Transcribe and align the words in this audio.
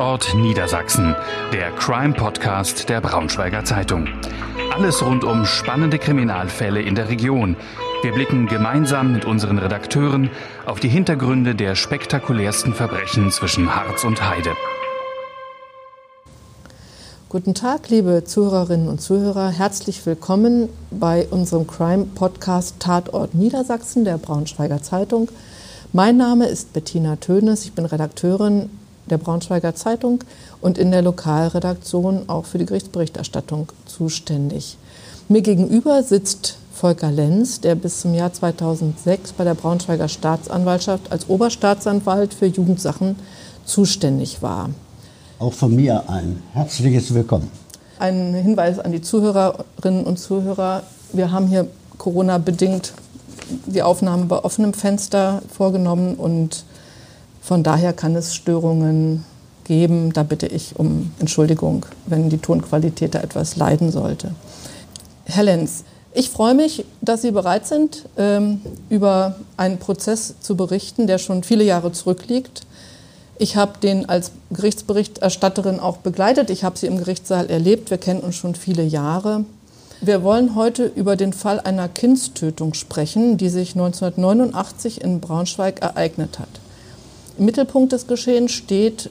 Tatort 0.00 0.34
Niedersachsen, 0.34 1.14
der 1.52 1.72
Crime-Podcast 1.72 2.88
der 2.88 3.02
Braunschweiger 3.02 3.66
Zeitung. 3.66 4.08
Alles 4.72 5.04
rund 5.04 5.24
um 5.24 5.44
spannende 5.44 5.98
Kriminalfälle 5.98 6.80
in 6.80 6.94
der 6.94 7.10
Region. 7.10 7.54
Wir 8.00 8.12
blicken 8.12 8.46
gemeinsam 8.46 9.12
mit 9.12 9.26
unseren 9.26 9.58
Redakteuren 9.58 10.30
auf 10.64 10.80
die 10.80 10.88
Hintergründe 10.88 11.54
der 11.54 11.74
spektakulärsten 11.74 12.72
Verbrechen 12.72 13.30
zwischen 13.30 13.76
Harz 13.76 14.04
und 14.04 14.26
Heide. 14.26 14.52
Guten 17.28 17.52
Tag, 17.52 17.90
liebe 17.90 18.24
Zuhörerinnen 18.24 18.88
und 18.88 19.02
Zuhörer. 19.02 19.50
Herzlich 19.50 20.06
willkommen 20.06 20.70
bei 20.90 21.26
unserem 21.30 21.66
Crime-Podcast 21.66 22.76
Tatort 22.78 23.34
Niedersachsen 23.34 24.06
der 24.06 24.16
Braunschweiger 24.16 24.82
Zeitung. 24.82 25.28
Mein 25.92 26.16
Name 26.16 26.46
ist 26.46 26.72
Bettina 26.72 27.16
Tönes. 27.16 27.66
Ich 27.66 27.74
bin 27.74 27.84
Redakteurin 27.84 28.70
der 29.10 29.18
Braunschweiger 29.18 29.74
Zeitung 29.74 30.24
und 30.60 30.78
in 30.78 30.90
der 30.90 31.02
Lokalredaktion 31.02 32.28
auch 32.28 32.44
für 32.44 32.58
die 32.58 32.66
Gerichtsberichterstattung 32.66 33.68
zuständig. 33.86 34.76
Mir 35.28 35.42
gegenüber 35.42 36.02
sitzt 36.02 36.56
Volker 36.72 37.10
Lenz, 37.10 37.60
der 37.60 37.74
bis 37.74 38.00
zum 38.00 38.14
Jahr 38.14 38.32
2006 38.32 39.32
bei 39.32 39.44
der 39.44 39.54
Braunschweiger 39.54 40.08
Staatsanwaltschaft 40.08 41.12
als 41.12 41.28
Oberstaatsanwalt 41.28 42.32
für 42.32 42.46
Jugendsachen 42.46 43.16
zuständig 43.64 44.42
war. 44.42 44.70
Auch 45.38 45.52
von 45.52 45.76
mir 45.76 46.08
ein 46.08 46.42
herzliches 46.52 47.12
Willkommen. 47.14 47.50
Ein 47.98 48.34
Hinweis 48.34 48.78
an 48.78 48.92
die 48.92 49.02
Zuhörerinnen 49.02 50.04
und 50.04 50.18
Zuhörer. 50.18 50.84
Wir 51.12 51.30
haben 51.32 51.48
hier 51.48 51.66
Corona-bedingt 51.98 52.94
die 53.66 53.82
Aufnahme 53.82 54.24
bei 54.24 54.42
offenem 54.42 54.72
Fenster 54.72 55.42
vorgenommen 55.50 56.14
und 56.14 56.64
von 57.40 57.62
daher 57.62 57.92
kann 57.92 58.14
es 58.16 58.34
Störungen 58.34 59.24
geben. 59.64 60.12
Da 60.12 60.22
bitte 60.22 60.46
ich 60.46 60.78
um 60.78 61.12
Entschuldigung, 61.18 61.86
wenn 62.06 62.28
die 62.28 62.38
Tonqualität 62.38 63.14
da 63.14 63.20
etwas 63.20 63.56
leiden 63.56 63.90
sollte. 63.92 64.34
Herr 65.24 65.44
Lenz, 65.44 65.84
ich 66.12 66.30
freue 66.30 66.54
mich, 66.54 66.84
dass 67.00 67.22
Sie 67.22 67.30
bereit 67.30 67.66
sind, 67.66 68.04
ähm, 68.16 68.60
über 68.88 69.36
einen 69.56 69.78
Prozess 69.78 70.34
zu 70.40 70.56
berichten, 70.56 71.06
der 71.06 71.18
schon 71.18 71.44
viele 71.44 71.62
Jahre 71.62 71.92
zurückliegt. 71.92 72.66
Ich 73.38 73.56
habe 73.56 73.78
den 73.82 74.08
als 74.08 74.32
Gerichtsberichterstatterin 74.50 75.80
auch 75.80 75.98
begleitet. 75.98 76.50
Ich 76.50 76.62
habe 76.62 76.76
sie 76.76 76.88
im 76.88 76.98
Gerichtssaal 76.98 77.48
erlebt. 77.48 77.90
Wir 77.90 77.96
kennen 77.96 78.20
uns 78.20 78.34
schon 78.34 78.54
viele 78.54 78.82
Jahre. 78.82 79.44
Wir 80.02 80.22
wollen 80.22 80.54
heute 80.54 80.84
über 80.84 81.16
den 81.16 81.32
Fall 81.32 81.60
einer 81.60 81.88
Kindstötung 81.88 82.74
sprechen, 82.74 83.38
die 83.38 83.48
sich 83.48 83.74
1989 83.76 85.00
in 85.00 85.20
Braunschweig 85.20 85.80
ereignet 85.80 86.38
hat. 86.38 86.48
Im 87.38 87.44
Mittelpunkt 87.44 87.92
des 87.92 88.06
Geschehens 88.06 88.52
steht 88.52 89.10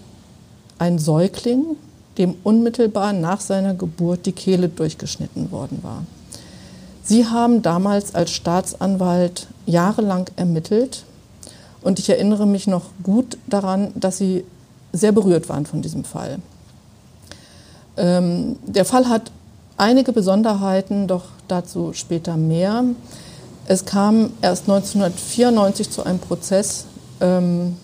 ein 0.78 1.00
Säugling, 1.00 1.78
dem 2.18 2.36
unmittelbar 2.44 3.14
nach 3.14 3.42
seiner 3.42 3.74
Geburt 3.74 4.26
die 4.26 4.32
Kehle 4.32 4.70
durchgeschnitten 4.70 5.52
worden 5.52 5.80
war. 5.82 6.04
Sie 7.04 7.26
haben 7.26 7.62
damals 7.62 8.14
als 8.14 8.32
Staatsanwalt 8.32 9.48
jahrelang 9.66 10.30
ermittelt 10.36 11.06
und 11.82 11.98
ich 11.98 12.10
erinnere 12.10 12.46
mich 12.46 12.68
noch 12.68 12.86
gut 13.04 13.38
daran, 13.48 13.92
dass 13.96 14.18
Sie 14.18 14.44
sehr 14.92 15.12
berührt 15.12 15.50
waren 15.50 15.66
von 15.66 15.82
diesem 15.82 16.04
Fall. 16.04 16.40
Ähm, 17.98 18.58
der 18.66 18.86
Fall 18.86 19.08
hat 19.08 19.32
einige 19.78 20.12
Besonderheiten, 20.12 21.08
doch 21.08 21.26
dazu 21.48 21.94
später 21.94 22.38
mehr. 22.38 22.84
Es 23.66 23.86
kam 23.86 24.32
erst 24.42 24.64
1994 24.64 25.90
zu 25.90 26.04
einem 26.04 26.20
Prozess 26.20 26.86
ähm, 27.22 27.78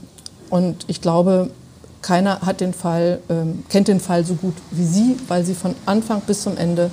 und 0.55 0.85
ich 0.87 1.01
glaube, 1.01 1.49
keiner 2.01 2.39
hat 2.39 2.61
den 2.61 2.73
Fall, 2.73 3.19
ähm, 3.27 3.65
kennt 3.67 3.89
den 3.89 3.99
Fall 3.99 4.25
so 4.25 4.35
gut 4.35 4.53
wie 4.71 4.85
Sie, 4.85 5.17
weil 5.27 5.43
Sie 5.43 5.53
von 5.53 5.75
Anfang 5.85 6.21
bis 6.21 6.43
zum 6.43 6.55
Ende 6.55 6.91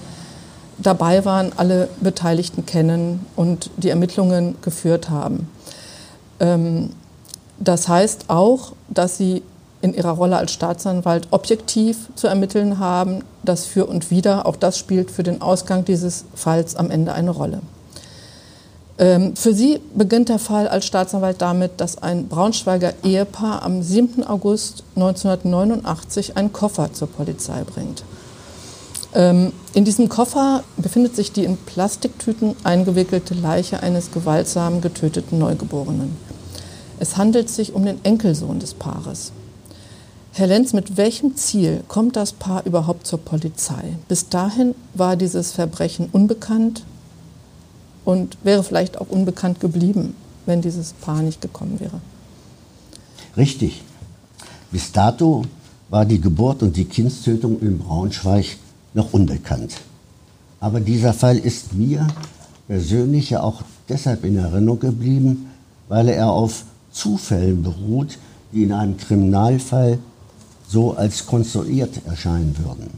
dabei 0.79 1.25
waren, 1.25 1.53
alle 1.57 1.89
Beteiligten 2.01 2.67
kennen 2.67 3.25
und 3.37 3.71
die 3.77 3.91
Ermittlungen 3.91 4.57
geführt 4.63 5.11
haben. 5.11 5.49
Ähm, 6.41 6.91
das 7.61 7.87
heißt 7.87 8.25
auch, 8.31 8.73
dass 8.89 9.17
Sie 9.17 9.45
in 9.81 9.95
ihrer 9.95 10.11
Rolle 10.11 10.39
als 10.39 10.53
Staatsanwalt 10.53 11.29
objektiv 11.31 12.09
zu 12.17 12.27
ermitteln 12.27 12.81
haben. 12.81 13.23
Das 13.45 13.65
Für 13.65 13.87
und 13.87 14.11
Wider, 14.11 14.45
auch 14.45 14.57
das 14.57 14.77
spielt 14.77 15.13
für 15.13 15.23
den 15.23 15.41
Ausgang 15.41 15.85
dieses 15.85 16.25
Falls 16.35 16.75
am 16.75 16.91
Ende 16.91 17.13
eine 17.13 17.31
Rolle. 17.31 17.63
Ähm, 18.99 19.35
für 19.37 19.55
sie 19.55 19.81
beginnt 19.95 20.29
der 20.29 20.39
Fall 20.39 20.69
als 20.69 20.85
Staatsanwalt 20.87 21.41
damit, 21.41 21.73
dass 21.79 22.03
ein 22.03 22.29
Braunschweiger 22.29 22.93
Ehepaar 23.03 23.63
am 23.63 23.83
7. 23.83 24.25
August 24.25 24.85
1989 24.97 26.37
einen 26.37 26.53
Koffer 26.53 26.93
zur 26.93 27.09
Polizei 27.09 27.63
bringt. 27.65 28.05
Ähm, 29.15 29.53
in 29.75 29.85
diesem 29.85 30.09
Koffer 30.09 30.63
befindet 30.77 31.17
sich 31.17 31.33
die 31.33 31.45
in 31.45 31.57
Plastiktüten 31.57 32.55
eingewickelte 32.65 33.35
Leiche 33.35 33.83
eines 33.83 34.11
gewaltsam 34.11 34.81
getöteten 34.81 35.39
Neugeborenen. 35.39 36.17
Es 36.99 37.17
handelt 37.17 37.51
sich 37.51 37.75
um 37.75 37.85
den 37.85 38.03
Enkelsohn 38.05 38.61
des 38.61 38.75
Paares. 38.75 39.33
Herr 40.35 40.47
Lenz, 40.47 40.73
mit 40.73 40.97
welchem 40.97 41.37
Ziel 41.37 41.83
kommt 41.89 42.17
das 42.17 42.33
Paar 42.33 42.65
überhaupt 42.65 43.07
zur 43.07 43.19
Polizei? 43.19 43.97
Bis 44.09 44.31
dahin 44.31 44.75
war 44.95 45.17
dieses 45.17 45.53
Verbrechen 45.53 46.09
unbekannt 46.11 46.85
und 48.05 48.37
wäre 48.43 48.63
vielleicht 48.63 49.01
auch 49.01 49.09
unbekannt 49.09 49.61
geblieben, 49.61 50.15
wenn 50.47 50.63
dieses 50.63 50.93
Paar 50.93 51.23
nicht 51.23 51.41
gekommen 51.41 51.79
wäre. 51.81 52.01
Richtig. 53.37 53.83
Bis 54.71 54.93
dato 54.93 55.45
war 55.89 56.05
die 56.05 56.21
Geburt 56.21 56.63
und 56.63 56.77
die 56.77 56.87
Kindstötung 56.87 57.61
in 57.61 57.79
Braunschweig 57.79 58.57
noch 58.95 59.13
unbekannt. 59.13 59.75
Aber 60.61 60.81
dieser 60.81 61.13
Fall 61.13 61.37
ist 61.39 61.75
mir 61.75 62.07
persönlich 62.67 63.31
ja 63.31 63.43
auch 63.43 63.63
deshalb 63.89 64.25
in 64.25 64.37
Erinnerung 64.37 64.81
geblieben, 64.81 65.51
weil 65.89 66.09
er 66.09 66.31
auf 66.31 66.65
Zufällen 66.93 67.63
beruht, 67.63 68.19
die 68.53 68.63
in 68.65 68.73
einem 68.73 68.97
Kriminalfall 68.97 69.99
so 70.69 70.95
als 70.95 71.27
konstruiert 71.27 72.01
erscheinen 72.07 72.57
würden. 72.65 72.91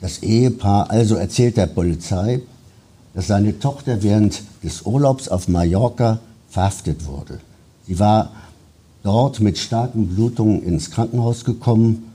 Das 0.00 0.18
Ehepaar 0.18 0.90
also 0.90 1.14
erzählt 1.14 1.56
der 1.56 1.68
Polizei, 1.68 2.40
dass 3.14 3.26
seine 3.26 3.58
Tochter 3.58 4.02
während 4.02 4.42
des 4.62 4.82
Urlaubs 4.82 5.28
auf 5.28 5.48
Mallorca 5.48 6.20
verhaftet 6.48 7.06
wurde. 7.06 7.40
Sie 7.86 7.98
war 7.98 8.30
dort 9.02 9.40
mit 9.40 9.58
starken 9.58 10.08
Blutungen 10.08 10.62
ins 10.62 10.90
Krankenhaus 10.90 11.44
gekommen, 11.44 12.12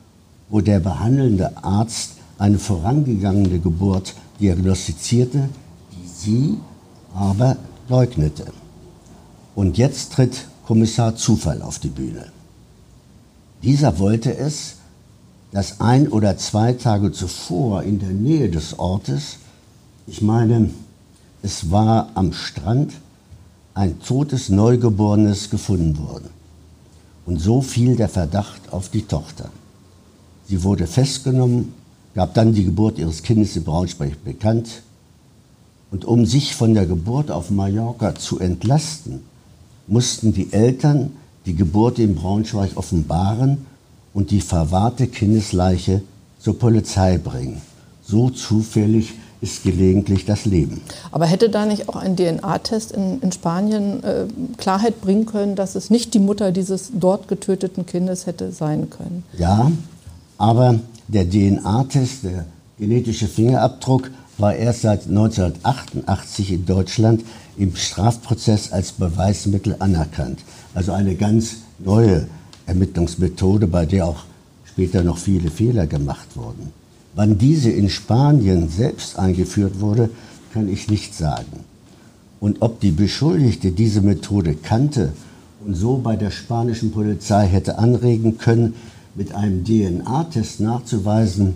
wo 0.49 0.61
der 0.61 0.79
behandelnde 0.79 1.63
Arzt 1.63 2.13
eine 2.37 2.59
vorangegangene 2.59 3.59
Geburt 3.59 4.13
diagnostizierte, 4.39 5.49
die 5.91 6.07
sie 6.07 6.57
aber 7.13 7.57
leugnete. 7.89 8.45
Und 9.55 9.77
jetzt 9.77 10.13
tritt 10.13 10.45
Kommissar 10.65 11.15
Zufall 11.15 11.61
auf 11.61 11.79
die 11.79 11.87
Bühne. 11.89 12.27
Dieser 13.63 13.97
wollte 13.99 14.35
es, 14.37 14.75
dass 15.51 15.81
ein 15.81 16.09
oder 16.09 16.37
zwei 16.37 16.73
Tage 16.73 17.11
zuvor 17.11 17.83
in 17.83 17.99
der 17.99 18.09
Nähe 18.09 18.49
des 18.49 18.77
Ortes, 18.77 19.37
ich 20.05 20.21
meine, 20.21 20.69
es 21.47 21.71
war 21.71 22.09
am 22.13 22.33
Strand, 22.33 22.91
ein 23.73 24.01
totes 24.01 24.49
Neugeborenes 24.49 25.49
gefunden 25.49 25.97
wurde. 25.97 26.29
Und 27.25 27.39
so 27.39 27.61
fiel 27.61 27.95
der 27.95 28.09
Verdacht 28.09 28.73
auf 28.73 28.89
die 28.89 29.03
Tochter. 29.03 29.49
Sie 30.49 30.61
wurde 30.63 30.87
festgenommen, 30.87 31.73
gab 32.15 32.33
dann 32.33 32.53
die 32.53 32.65
Geburt 32.65 32.99
ihres 32.99 33.23
Kindes 33.23 33.55
in 33.55 33.63
Braunschweig 33.63 34.25
bekannt. 34.25 34.81
Und 35.89 36.03
um 36.03 36.25
sich 36.25 36.53
von 36.53 36.73
der 36.73 36.85
Geburt 36.85 37.31
auf 37.31 37.49
Mallorca 37.49 38.15
zu 38.15 38.39
entlasten, 38.39 39.21
mussten 39.87 40.33
die 40.33 40.51
Eltern 40.51 41.13
die 41.45 41.55
Geburt 41.55 41.97
in 41.97 42.15
Braunschweig 42.15 42.75
offenbaren 42.75 43.65
und 44.13 44.31
die 44.31 44.41
verwahrte 44.41 45.07
Kindesleiche 45.07 46.01
zur 46.39 46.59
Polizei 46.59 47.17
bringen. 47.17 47.61
So 48.03 48.31
zufällig 48.31 49.13
ist 49.41 49.63
gelegentlich 49.63 50.25
das 50.25 50.45
Leben. 50.45 50.81
Aber 51.11 51.25
hätte 51.25 51.49
da 51.49 51.65
nicht 51.65 51.89
auch 51.89 51.95
ein 51.95 52.15
DNA-Test 52.15 52.91
in, 52.91 53.19
in, 53.21 53.31
Spanien 53.31 54.03
äh, 54.03 54.25
Klarheit 54.57 55.01
bringen 55.01 55.25
können, 55.25 55.55
dass 55.55 55.75
es 55.75 55.89
nicht 55.89 56.13
die 56.13 56.19
Mutter 56.19 56.51
dieses 56.51 56.91
dort 56.93 57.27
getöteten 57.27 57.85
Kindes 57.85 58.25
hätte 58.25 58.51
sein 58.51 58.89
können? 58.89 59.23
Ja, 59.37 59.71
aber 60.37 60.79
der 61.07 61.29
DNA-Test, 61.29 62.23
der 62.23 62.45
genetische 62.79 63.27
Fingerabdruck, 63.27 64.09
war 64.37 64.55
erst 64.55 64.81
seit 64.81 65.07
1988 65.07 66.51
in 66.51 66.65
Deutschland 66.65 67.23
im 67.57 67.75
Strafprozess 67.75 68.71
als 68.71 68.91
Beweismittel 68.91 69.75
anerkannt. 69.79 70.39
Also 70.75 70.91
eine 70.91 71.15
ganz 71.15 71.57
neue 71.79 72.27
Ermittlungsmethode, 72.67 73.67
bei 73.67 73.85
der 73.85 74.05
auch 74.05 74.23
später 74.65 75.03
noch 75.03 75.17
viele 75.17 75.49
Fehler 75.49 75.87
gemacht 75.87 76.27
wurden. 76.35 76.71
Wann 77.17 77.39
diese 77.39 77.71
in 77.71 77.89
Spanien 77.89 78.69
selbst 78.69 79.17
eingeführt 79.17 79.79
wurde, 79.79 80.11
kann 80.53 80.69
ich 80.69 80.87
nicht 80.87 81.15
sagen. 81.15 81.65
Und 82.39 82.61
ob 82.61 82.79
die 82.79 82.91
Beschuldigte 82.91 83.71
diese 83.71 84.01
Methode 84.01 84.53
kannte 84.53 85.13
und 85.65 85.73
so 85.73 85.97
bei 85.97 86.15
der 86.15 86.29
spanischen 86.29 86.91
Polizei 86.91 87.47
hätte 87.47 87.79
anregen 87.79 88.37
können, 88.37 88.75
mit 89.15 89.33
einem 89.33 89.65
DNA-Test 89.65 90.59
nachzuweisen, 90.59 91.55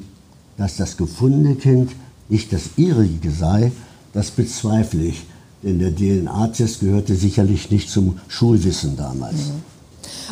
dass 0.57 0.77
das 0.77 0.97
gefundene 0.97 1.53
Kind 1.53 1.91
nicht 2.27 2.51
das 2.51 2.71
ihrige 2.77 3.29
sei, 3.29 3.71
das 4.13 4.31
bezweifle 4.31 5.03
ich. 5.03 5.27
Denn 5.61 5.77
der 5.77 5.95
DNA-Test 5.95 6.79
gehörte 6.79 7.13
sicherlich 7.13 7.69
nicht 7.69 7.87
zum 7.87 8.17
Schulwissen 8.29 8.97
damals. 8.97 9.49
Mhm. 9.49 9.70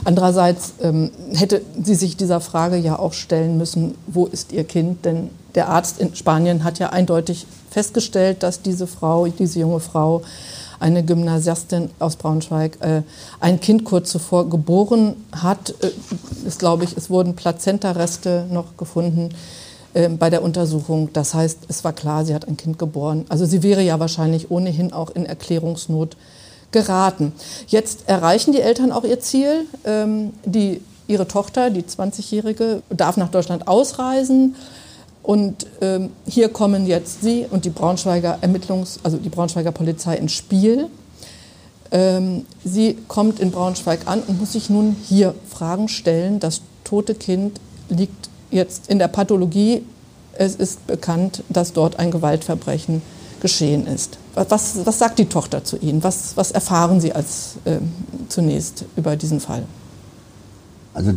Andererseits 0.04 0.74
ähm, 0.82 1.12
hätte 1.34 1.62
sie 1.82 1.96
sich 1.96 2.18
dieser 2.18 2.42
Frage 2.42 2.78
ja 2.78 2.98
auch 2.98 3.14
stellen 3.14 3.58
müssen, 3.58 3.96
wo 4.08 4.26
ist 4.26 4.52
ihr 4.52 4.64
Kind? 4.64 5.06
Denn 5.06 5.30
der 5.56 5.70
Arzt 5.70 6.00
in 6.00 6.16
Spanien 6.16 6.64
hat 6.64 6.80
ja 6.80 6.90
eindeutig 6.90 7.46
festgestellt, 7.70 8.44
dass 8.44 8.62
diese 8.62 8.88
Frau, 8.88 9.28
diese 9.28 9.60
junge 9.60 9.80
Frau, 9.80 10.22
eine 10.80 11.04
Gymnasiastin 11.04 11.90
aus 12.00 12.16
Braunschweig, 12.16 12.78
äh, 12.82 13.02
ein 13.40 13.60
Kind 13.60 13.84
kurz 13.84 14.12
zuvor 14.12 14.50
geboren 14.50 15.16
hat. 15.32 15.74
Äh, 15.82 15.92
ist, 16.48 16.64
ich, 16.64 16.98
es 16.98 17.10
wurden 17.10 17.36
Plazentareste 17.36 18.46
noch 18.50 18.78
gefunden 18.78 19.30
äh, 19.94 20.10
bei 20.10 20.30
der 20.30 20.42
Untersuchung. 20.42 21.10
Das 21.14 21.34
heißt, 21.34 21.60
es 21.68 21.84
war 21.84 21.94
klar, 21.94 22.26
sie 22.26 22.34
hat 22.34 22.48
ein 22.48 22.58
Kind 22.58 22.80
geboren. 22.80 23.26
Also 23.30 23.46
sie 23.46 23.62
wäre 23.62 23.82
ja 23.82 24.00
wahrscheinlich 24.00 24.52
ohnehin 24.52 24.94
auch 24.94 25.10
in 25.12 25.26
Erklärungsnot 25.26 26.16
geraten. 26.72 27.34
Jetzt 27.68 28.08
erreichen 28.08 28.52
die 28.52 28.62
Eltern 28.62 28.92
auch 28.92 29.04
ihr 29.04 29.20
Ziel. 29.20 29.66
Ähm, 29.86 30.34
die, 30.46 30.82
ihre 31.08 31.28
Tochter, 31.28 31.70
die 31.70 31.82
20-Jährige, 31.82 32.82
darf 32.90 33.18
nach 33.18 33.30
Deutschland 33.30 33.68
ausreisen. 33.68 34.56
Und 35.24 35.68
ähm, 35.82 36.12
hier 36.26 36.50
kommen 36.50 36.88
jetzt 36.88 37.22
Sie 37.22 37.46
und 37.50 37.66
die 37.66 37.70
Braunschweiger 37.70 38.40
Ermittlungs-, 38.42 39.00
also 39.04 39.18
die 39.18 39.30
Braunschweiger 39.30 39.72
Polizei 39.72 40.16
ins 40.16 40.34
Spiel. 40.34 40.88
Ähm, 41.92 42.46
sie 42.64 42.98
kommt 43.08 43.40
in 43.40 43.52
Braunschweig 43.52 44.02
an 44.06 44.22
und 44.22 44.40
muss 44.40 44.54
sich 44.54 44.70
nun 44.70 44.96
hier 45.08 45.34
Fragen 45.50 45.88
stellen. 45.88 46.40
Das 46.40 46.62
tote 46.84 47.16
Kind 47.16 47.60
liegt 47.90 48.30
jetzt 48.52 48.90
in 48.90 49.00
der 49.00 49.08
Pathologie. 49.08 49.84
Es 50.34 50.56
ist 50.56 50.86
bekannt, 50.88 51.44
dass 51.50 51.74
dort 51.74 52.00
ein 52.00 52.12
Gewaltverbrechen 52.12 53.02
geschehen 53.42 53.88
ist. 53.88 54.18
Was, 54.36 54.86
was 54.86 55.00
sagt 55.00 55.20
die 55.20 55.26
Tochter 55.26 55.64
zu 55.64 55.78
Ihnen? 55.78 56.04
Was, 56.04 56.38
was 56.38 56.52
erfahren 56.52 57.02
Sie 57.02 57.14
als 57.14 57.56
äh, 57.66 57.78
zunächst 58.28 58.86
über 58.96 59.16
diesen 59.16 59.40
Fall? 59.40 59.64
Also 60.94 61.14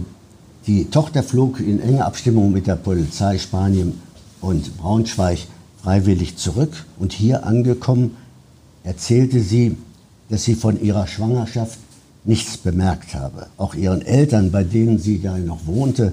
die 0.66 0.84
Tochter 0.86 1.22
flog 1.22 1.60
in 1.60 1.80
enger 1.80 2.06
Abstimmung 2.06 2.52
mit 2.52 2.66
der 2.66 2.76
Polizei 2.76 3.38
Spanien 3.38 4.00
und 4.40 4.76
Braunschweig 4.78 5.38
freiwillig 5.82 6.36
zurück 6.36 6.86
und 6.98 7.12
hier 7.12 7.44
angekommen 7.44 8.16
erzählte 8.84 9.40
sie, 9.40 9.76
dass 10.28 10.44
sie 10.44 10.54
von 10.54 10.80
ihrer 10.80 11.06
Schwangerschaft 11.06 11.78
nichts 12.24 12.56
bemerkt 12.56 13.14
habe. 13.14 13.48
Auch 13.56 13.74
ihren 13.74 14.02
Eltern, 14.02 14.50
bei 14.50 14.64
denen 14.64 14.98
sie 14.98 15.20
da 15.20 15.36
noch 15.38 15.66
wohnte, 15.66 16.12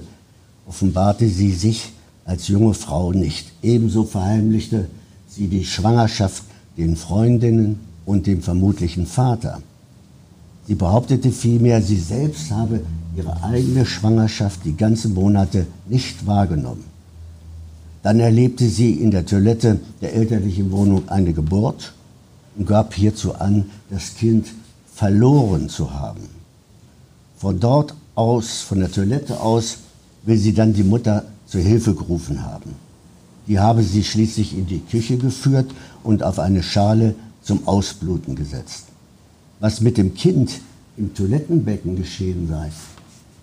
offenbarte 0.66 1.28
sie 1.28 1.52
sich 1.52 1.92
als 2.24 2.48
junge 2.48 2.74
Frau 2.74 3.12
nicht. 3.12 3.52
Ebenso 3.62 4.04
verheimlichte 4.04 4.88
sie 5.40 5.48
die 5.48 5.64
Schwangerschaft 5.64 6.42
den 6.76 6.96
Freundinnen 6.96 7.80
und 8.04 8.26
dem 8.26 8.42
vermutlichen 8.42 9.06
Vater. 9.06 9.62
Sie 10.66 10.74
behauptete 10.74 11.32
vielmehr, 11.32 11.80
sie 11.80 11.96
selbst 11.96 12.50
habe 12.50 12.80
ihre 13.16 13.42
eigene 13.42 13.86
Schwangerschaft 13.86 14.60
die 14.66 14.76
ganzen 14.76 15.14
Monate 15.14 15.66
nicht 15.88 16.26
wahrgenommen. 16.26 16.84
Dann 18.02 18.20
erlebte 18.20 18.68
sie 18.68 18.92
in 18.92 19.10
der 19.10 19.24
Toilette 19.24 19.80
der 20.02 20.12
elterlichen 20.12 20.70
Wohnung 20.72 21.08
eine 21.08 21.32
Geburt 21.32 21.94
und 22.58 22.66
gab 22.66 22.92
hierzu 22.92 23.34
an, 23.34 23.70
das 23.88 24.16
Kind 24.16 24.48
verloren 24.94 25.70
zu 25.70 25.90
haben. 25.94 26.28
Von 27.38 27.58
dort 27.58 27.94
aus, 28.14 28.60
von 28.60 28.80
der 28.80 28.92
Toilette 28.92 29.40
aus, 29.40 29.78
will 30.22 30.36
sie 30.36 30.52
dann 30.52 30.74
die 30.74 30.84
Mutter 30.84 31.24
zur 31.46 31.62
Hilfe 31.62 31.94
gerufen 31.94 32.44
haben. 32.44 32.89
Die 33.50 33.58
habe 33.58 33.82
sie 33.82 34.04
schließlich 34.04 34.56
in 34.56 34.68
die 34.68 34.78
Küche 34.78 35.16
geführt 35.16 35.72
und 36.04 36.22
auf 36.22 36.38
eine 36.38 36.62
Schale 36.62 37.16
zum 37.42 37.66
Ausbluten 37.66 38.36
gesetzt. 38.36 38.84
Was 39.58 39.80
mit 39.80 39.98
dem 39.98 40.14
Kind 40.14 40.60
im 40.96 41.14
Toilettenbecken 41.14 41.96
geschehen 41.96 42.46
sei, 42.48 42.70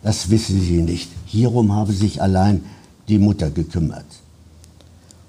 das 0.04 0.30
wissen 0.30 0.62
sie 0.62 0.82
nicht. 0.82 1.10
Hierum 1.26 1.74
habe 1.74 1.92
sich 1.92 2.22
allein 2.22 2.64
die 3.10 3.20
Mutter 3.20 3.50
gekümmert. 3.50 4.06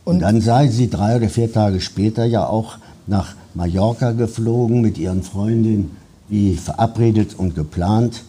Und, 0.05 0.15
und 0.15 0.21
dann 0.21 0.41
sei 0.41 0.69
sie 0.69 0.89
drei 0.89 1.17
oder 1.17 1.29
vier 1.29 1.53
Tage 1.53 1.81
später 1.81 2.25
ja 2.25 2.47
auch 2.47 2.79
nach 3.09 3.35
Mallorca 3.55 4.13
geflogen 4.13 4.81
mit 4.81 4.97
ihren 4.97 5.25
Freundinnen, 5.25 5.97
wie 6.29 6.55
verabredet 6.55 7.35
und 7.37 7.57
geplant, 7.57 8.23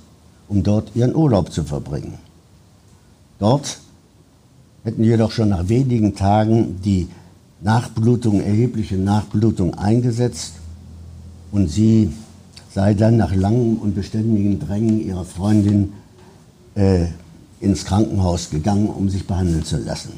um 0.47 0.63
dort 0.63 0.95
ihren 0.95 1.15
Urlaub 1.15 1.51
zu 1.51 1.63
verbringen. 1.63 2.17
Dort 3.37 3.81
hätten 4.83 5.03
jedoch 5.03 5.31
schon 5.31 5.49
nach 5.49 5.67
wenigen 5.69 6.15
Tagen 6.15 6.79
die 6.83 7.07
Nachblutung, 7.61 8.41
erhebliche 8.41 8.95
Nachblutung 8.95 9.75
eingesetzt 9.75 10.53
und 11.51 11.69
sie 11.69 12.11
sei 12.73 12.93
dann 12.93 13.17
nach 13.17 13.35
langem 13.35 13.77
und 13.77 13.95
beständigen 13.95 14.59
Drängen 14.59 15.05
ihrer 15.05 15.25
Freundin 15.25 15.93
äh, 16.75 17.07
ins 17.59 17.85
Krankenhaus 17.85 18.49
gegangen, 18.49 18.87
um 18.87 19.09
sich 19.09 19.27
behandeln 19.27 19.65
zu 19.65 19.77
lassen. 19.77 20.13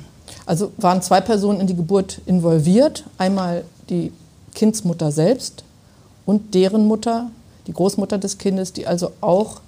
Also 0.45 0.71
waren 0.77 1.01
zwei 1.01 1.21
Personen 1.21 1.61
in 1.61 1.67
die 1.67 1.75
Geburt 1.75 2.21
involviert. 2.25 3.05
Einmal 3.17 3.63
die 3.89 4.11
Kindsmutter 4.53 5.11
selbst 5.11 5.63
und 6.25 6.53
deren 6.53 6.87
Mutter, 6.87 7.31
die 7.67 7.73
Großmutter 7.73 8.17
des 8.17 8.37
Kindes, 8.37 8.73
die 8.73 8.85
also 8.85 9.11
auch 9.21 9.61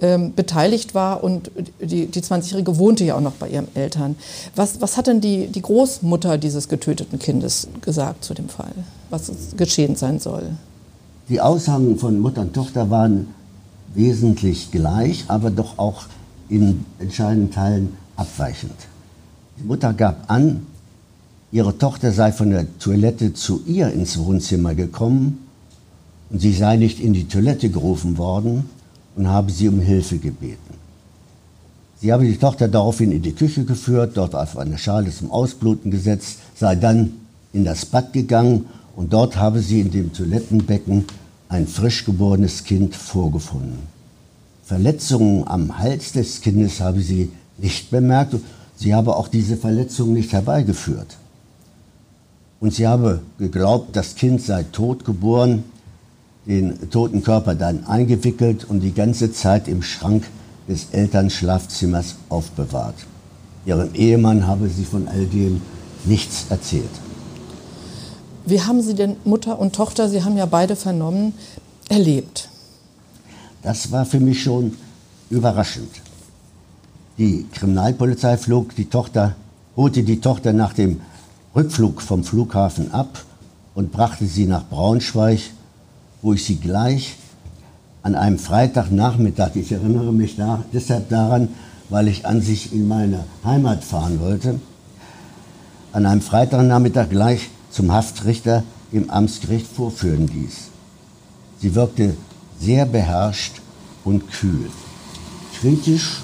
ähm, 0.00 0.34
beteiligt 0.34 0.94
war 0.94 1.24
und 1.24 1.50
die, 1.80 2.06
die 2.06 2.20
20-Jährige 2.20 2.78
wohnte 2.78 3.04
ja 3.04 3.16
auch 3.16 3.20
noch 3.20 3.32
bei 3.32 3.48
ihren 3.48 3.74
Eltern. 3.74 4.16
Was, 4.54 4.80
was 4.80 4.96
hat 4.96 5.06
denn 5.06 5.20
die, 5.20 5.46
die 5.46 5.62
Großmutter 5.62 6.38
dieses 6.38 6.68
getöteten 6.68 7.18
Kindes 7.18 7.68
gesagt 7.80 8.24
zu 8.24 8.34
dem 8.34 8.48
Fall, 8.48 8.72
was 9.10 9.30
geschehen 9.56 9.96
sein 9.96 10.18
soll? 10.18 10.50
Die 11.28 11.40
Aussagen 11.40 11.98
von 11.98 12.20
Mutter 12.20 12.42
und 12.42 12.52
Tochter 12.52 12.90
waren 12.90 13.28
wesentlich 13.94 14.70
gleich, 14.70 15.24
aber 15.28 15.50
doch 15.50 15.78
auch 15.78 16.04
in 16.48 16.84
entscheidenden 16.98 17.50
Teilen 17.50 17.96
abweichend. 18.16 18.74
Die 19.58 19.64
Mutter 19.64 19.94
gab 19.94 20.30
an, 20.30 20.66
ihre 21.50 21.78
Tochter 21.78 22.12
sei 22.12 22.32
von 22.32 22.50
der 22.50 22.66
Toilette 22.78 23.32
zu 23.32 23.62
ihr 23.66 23.90
ins 23.90 24.18
Wohnzimmer 24.18 24.74
gekommen 24.74 25.46
und 26.28 26.40
sie 26.40 26.52
sei 26.52 26.76
nicht 26.76 27.00
in 27.00 27.14
die 27.14 27.26
Toilette 27.28 27.70
gerufen 27.70 28.18
worden 28.18 28.68
und 29.16 29.28
habe 29.28 29.50
sie 29.50 29.68
um 29.68 29.80
Hilfe 29.80 30.18
gebeten. 30.18 30.74
Sie 32.00 32.12
habe 32.12 32.26
die 32.26 32.36
Tochter 32.36 32.68
daraufhin 32.68 33.10
in 33.10 33.22
die 33.22 33.32
Küche 33.32 33.64
geführt, 33.64 34.12
dort 34.16 34.34
auf 34.34 34.58
eine 34.58 34.76
Schale 34.78 35.10
zum 35.10 35.30
Ausbluten 35.30 35.90
gesetzt, 35.90 36.38
sei 36.54 36.76
dann 36.76 37.14
in 37.52 37.64
das 37.64 37.86
Bad 37.86 38.12
gegangen 38.12 38.66
und 38.94 39.12
dort 39.12 39.36
habe 39.36 39.60
sie 39.60 39.80
in 39.80 39.90
dem 39.90 40.12
Toilettenbecken 40.12 41.06
ein 41.48 41.66
frisch 41.66 42.04
geborenes 42.04 42.64
Kind 42.64 42.94
vorgefunden. 42.94 43.78
Verletzungen 44.64 45.46
am 45.46 45.78
Hals 45.78 46.12
des 46.12 46.40
Kindes 46.42 46.80
habe 46.80 47.00
sie 47.00 47.30
nicht 47.56 47.90
bemerkt. 47.90 48.34
Sie 48.76 48.94
habe 48.94 49.16
auch 49.16 49.28
diese 49.28 49.56
Verletzungen 49.56 50.12
nicht 50.12 50.32
herbeigeführt. 50.32 51.16
Und 52.60 52.74
sie 52.74 52.86
habe 52.86 53.20
geglaubt, 53.38 53.96
das 53.96 54.16
Kind 54.16 54.42
sei 54.42 54.64
tot 54.64 55.04
geboren 55.04 55.64
den 56.46 56.90
toten 56.90 57.22
Körper 57.22 57.54
dann 57.54 57.86
eingewickelt 57.86 58.64
und 58.68 58.80
die 58.80 58.92
ganze 58.92 59.32
Zeit 59.32 59.68
im 59.68 59.82
Schrank 59.82 60.24
des 60.68 60.88
Elternschlafzimmers 60.92 62.16
aufbewahrt. 62.28 62.94
Ihrem 63.64 63.94
Ehemann 63.94 64.46
habe 64.46 64.68
sie 64.68 64.84
von 64.84 65.08
all 65.08 65.26
dem 65.26 65.60
nichts 66.04 66.46
erzählt. 66.48 66.84
Wie 68.44 68.62
haben 68.62 68.80
Sie 68.80 68.94
denn 68.94 69.16
Mutter 69.24 69.58
und 69.58 69.74
Tochter, 69.74 70.08
Sie 70.08 70.22
haben 70.22 70.36
ja 70.36 70.46
beide 70.46 70.76
vernommen, 70.76 71.34
erlebt? 71.88 72.48
Das 73.62 73.90
war 73.90 74.06
für 74.06 74.20
mich 74.20 74.40
schon 74.40 74.74
überraschend. 75.30 75.90
Die 77.18 77.46
Kriminalpolizei 77.52 78.36
flog 78.36 78.76
die 78.76 78.84
Tochter, 78.84 79.34
holte 79.76 80.04
die 80.04 80.20
Tochter 80.20 80.52
nach 80.52 80.74
dem 80.74 81.00
Rückflug 81.56 82.00
vom 82.02 82.22
Flughafen 82.22 82.92
ab 82.92 83.24
und 83.74 83.90
brachte 83.90 84.26
sie 84.26 84.46
nach 84.46 84.68
Braunschweig 84.68 85.40
wo 86.22 86.32
ich 86.32 86.44
sie 86.44 86.56
gleich 86.56 87.16
an 88.02 88.14
einem 88.14 88.38
Freitagnachmittag, 88.38 89.56
ich 89.56 89.72
erinnere 89.72 90.12
mich 90.12 90.36
da, 90.36 90.64
deshalb 90.72 91.08
daran, 91.08 91.48
weil 91.88 92.08
ich 92.08 92.26
an 92.26 92.40
sich 92.40 92.72
in 92.72 92.88
meine 92.88 93.24
Heimat 93.44 93.84
fahren 93.84 94.20
wollte, 94.20 94.60
an 95.92 96.06
einem 96.06 96.20
Freitagnachmittag 96.20 97.08
gleich 97.08 97.50
zum 97.70 97.92
Haftrichter 97.92 98.64
im 98.92 99.10
Amtsgericht 99.10 99.66
vorführen 99.66 100.28
ließ. 100.28 100.68
Sie 101.60 101.74
wirkte 101.74 102.16
sehr 102.60 102.86
beherrscht 102.86 103.60
und 104.04 104.30
kühl. 104.30 104.70
Kritisch 105.60 106.22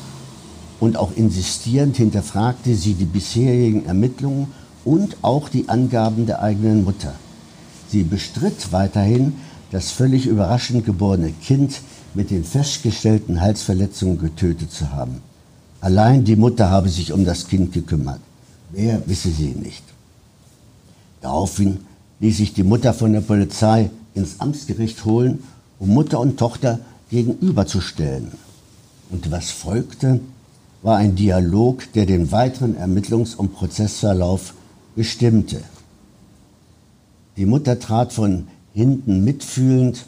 und 0.78 0.96
auch 0.96 1.12
insistierend 1.16 1.96
hinterfragte 1.96 2.74
sie 2.74 2.94
die 2.94 3.04
bisherigen 3.04 3.86
Ermittlungen 3.86 4.48
und 4.84 5.16
auch 5.22 5.48
die 5.48 5.68
Angaben 5.68 6.26
der 6.26 6.42
eigenen 6.42 6.84
Mutter. 6.84 7.14
Sie 7.88 8.02
bestritt 8.02 8.72
weiterhin, 8.72 9.34
das 9.72 9.90
völlig 9.90 10.26
überraschend 10.26 10.84
geborene 10.84 11.32
Kind 11.32 11.80
mit 12.14 12.30
den 12.30 12.44
festgestellten 12.44 13.40
Halsverletzungen 13.40 14.18
getötet 14.18 14.70
zu 14.70 14.92
haben. 14.92 15.22
Allein 15.80 16.24
die 16.24 16.36
Mutter 16.36 16.70
habe 16.70 16.90
sich 16.90 17.12
um 17.12 17.24
das 17.24 17.48
Kind 17.48 17.72
gekümmert. 17.72 18.20
Wer 18.70 19.02
wisse 19.08 19.30
sie 19.30 19.54
nicht. 19.54 19.82
Daraufhin 21.22 21.78
ließ 22.20 22.36
sich 22.36 22.52
die 22.52 22.62
Mutter 22.62 22.92
von 22.92 23.14
der 23.14 23.22
Polizei 23.22 23.90
ins 24.14 24.40
Amtsgericht 24.40 25.06
holen, 25.06 25.42
um 25.78 25.88
Mutter 25.88 26.20
und 26.20 26.38
Tochter 26.38 26.78
gegenüberzustellen. 27.10 28.30
Und 29.10 29.30
was 29.30 29.50
folgte, 29.50 30.20
war 30.82 30.98
ein 30.98 31.16
Dialog, 31.16 31.90
der 31.94 32.04
den 32.04 32.30
weiteren 32.30 32.76
Ermittlungs- 32.76 33.36
und 33.36 33.54
Prozessverlauf 33.54 34.52
bestimmte. 34.94 35.62
Die 37.38 37.46
Mutter 37.46 37.78
trat 37.78 38.12
von 38.12 38.48
hinten 38.74 39.24
mitfühlend, 39.24 40.06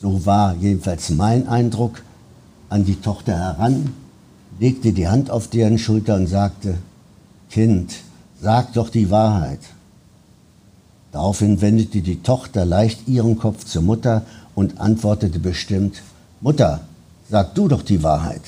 so 0.00 0.26
war 0.26 0.54
jedenfalls 0.54 1.10
mein 1.10 1.48
Eindruck, 1.48 2.02
an 2.68 2.84
die 2.84 3.00
Tochter 3.00 3.36
heran, 3.38 3.92
legte 4.58 4.92
die 4.92 5.08
Hand 5.08 5.30
auf 5.30 5.48
deren 5.48 5.78
Schulter 5.78 6.14
und 6.16 6.26
sagte, 6.26 6.78
Kind, 7.50 7.92
sag 8.40 8.72
doch 8.72 8.88
die 8.88 9.10
Wahrheit. 9.10 9.60
Daraufhin 11.12 11.60
wendete 11.60 12.00
die 12.00 12.22
Tochter 12.22 12.64
leicht 12.64 13.06
ihren 13.06 13.38
Kopf 13.38 13.66
zur 13.66 13.82
Mutter 13.82 14.22
und 14.54 14.80
antwortete 14.80 15.38
bestimmt, 15.38 16.02
Mutter, 16.40 16.80
sag 17.30 17.54
du 17.54 17.68
doch 17.68 17.82
die 17.82 18.02
Wahrheit. 18.02 18.42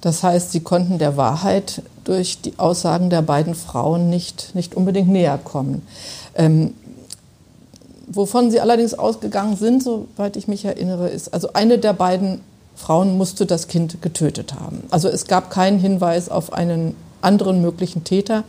Das 0.00 0.22
heißt, 0.22 0.52
Sie 0.52 0.60
konnten 0.60 0.98
der 0.98 1.16
Wahrheit 1.16 1.82
durch 2.04 2.40
die 2.40 2.58
Aussagen 2.58 3.10
der 3.10 3.22
beiden 3.22 3.56
Frauen 3.56 4.08
nicht, 4.08 4.54
nicht 4.54 4.76
unbedingt 4.76 5.08
näher 5.08 5.38
kommen. 5.38 5.82
Ähm, 6.36 6.74
wovon 8.06 8.50
Sie 8.50 8.60
allerdings 8.60 8.94
ausgegangen 8.94 9.56
sind, 9.56 9.82
soweit 9.82 10.36
ich 10.36 10.48
mich 10.48 10.64
erinnere, 10.64 11.08
ist, 11.08 11.34
also 11.34 11.52
eine 11.52 11.78
der 11.78 11.92
beiden 11.92 12.40
Frauen 12.74 13.16
musste 13.16 13.46
das 13.46 13.68
Kind 13.68 14.02
getötet 14.02 14.54
haben. 14.54 14.82
Also 14.90 15.08
es 15.08 15.26
gab 15.26 15.50
keinen 15.50 15.78
Hinweis 15.78 16.28
auf 16.28 16.52
einen 16.52 16.94
anderen 17.22 17.62
möglichen 17.62 18.04
Täter. 18.04 18.44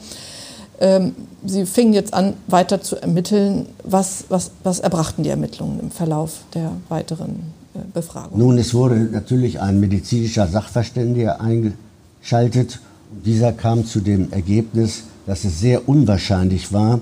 Ähm, 0.80 1.16
Sie 1.46 1.66
fingen 1.66 1.94
jetzt 1.94 2.14
an, 2.14 2.34
weiter 2.48 2.82
zu 2.82 2.98
ermitteln. 2.98 3.68
Was, 3.84 4.26
was, 4.30 4.52
was 4.64 4.80
erbrachten 4.80 5.24
die 5.24 5.30
Ermittlungen 5.30 5.80
im 5.80 5.92
Verlauf 5.92 6.42
der 6.54 6.72
weiteren 6.90 7.54
äh, 7.74 7.80
Befragung? 7.94 8.38
Nun, 8.38 8.58
es 8.58 8.74
wurde 8.74 8.96
natürlich 8.96 9.62
ein 9.62 9.80
medizinischer 9.80 10.48
Sachverständiger 10.48 11.40
eingeschaltet. 11.40 12.80
Dieser 13.26 13.54
kam 13.54 13.86
zu 13.86 14.02
dem 14.02 14.32
Ergebnis, 14.34 15.04
dass 15.26 15.46
es 15.46 15.60
sehr 15.60 15.88
unwahrscheinlich 15.88 16.74
war, 16.74 17.00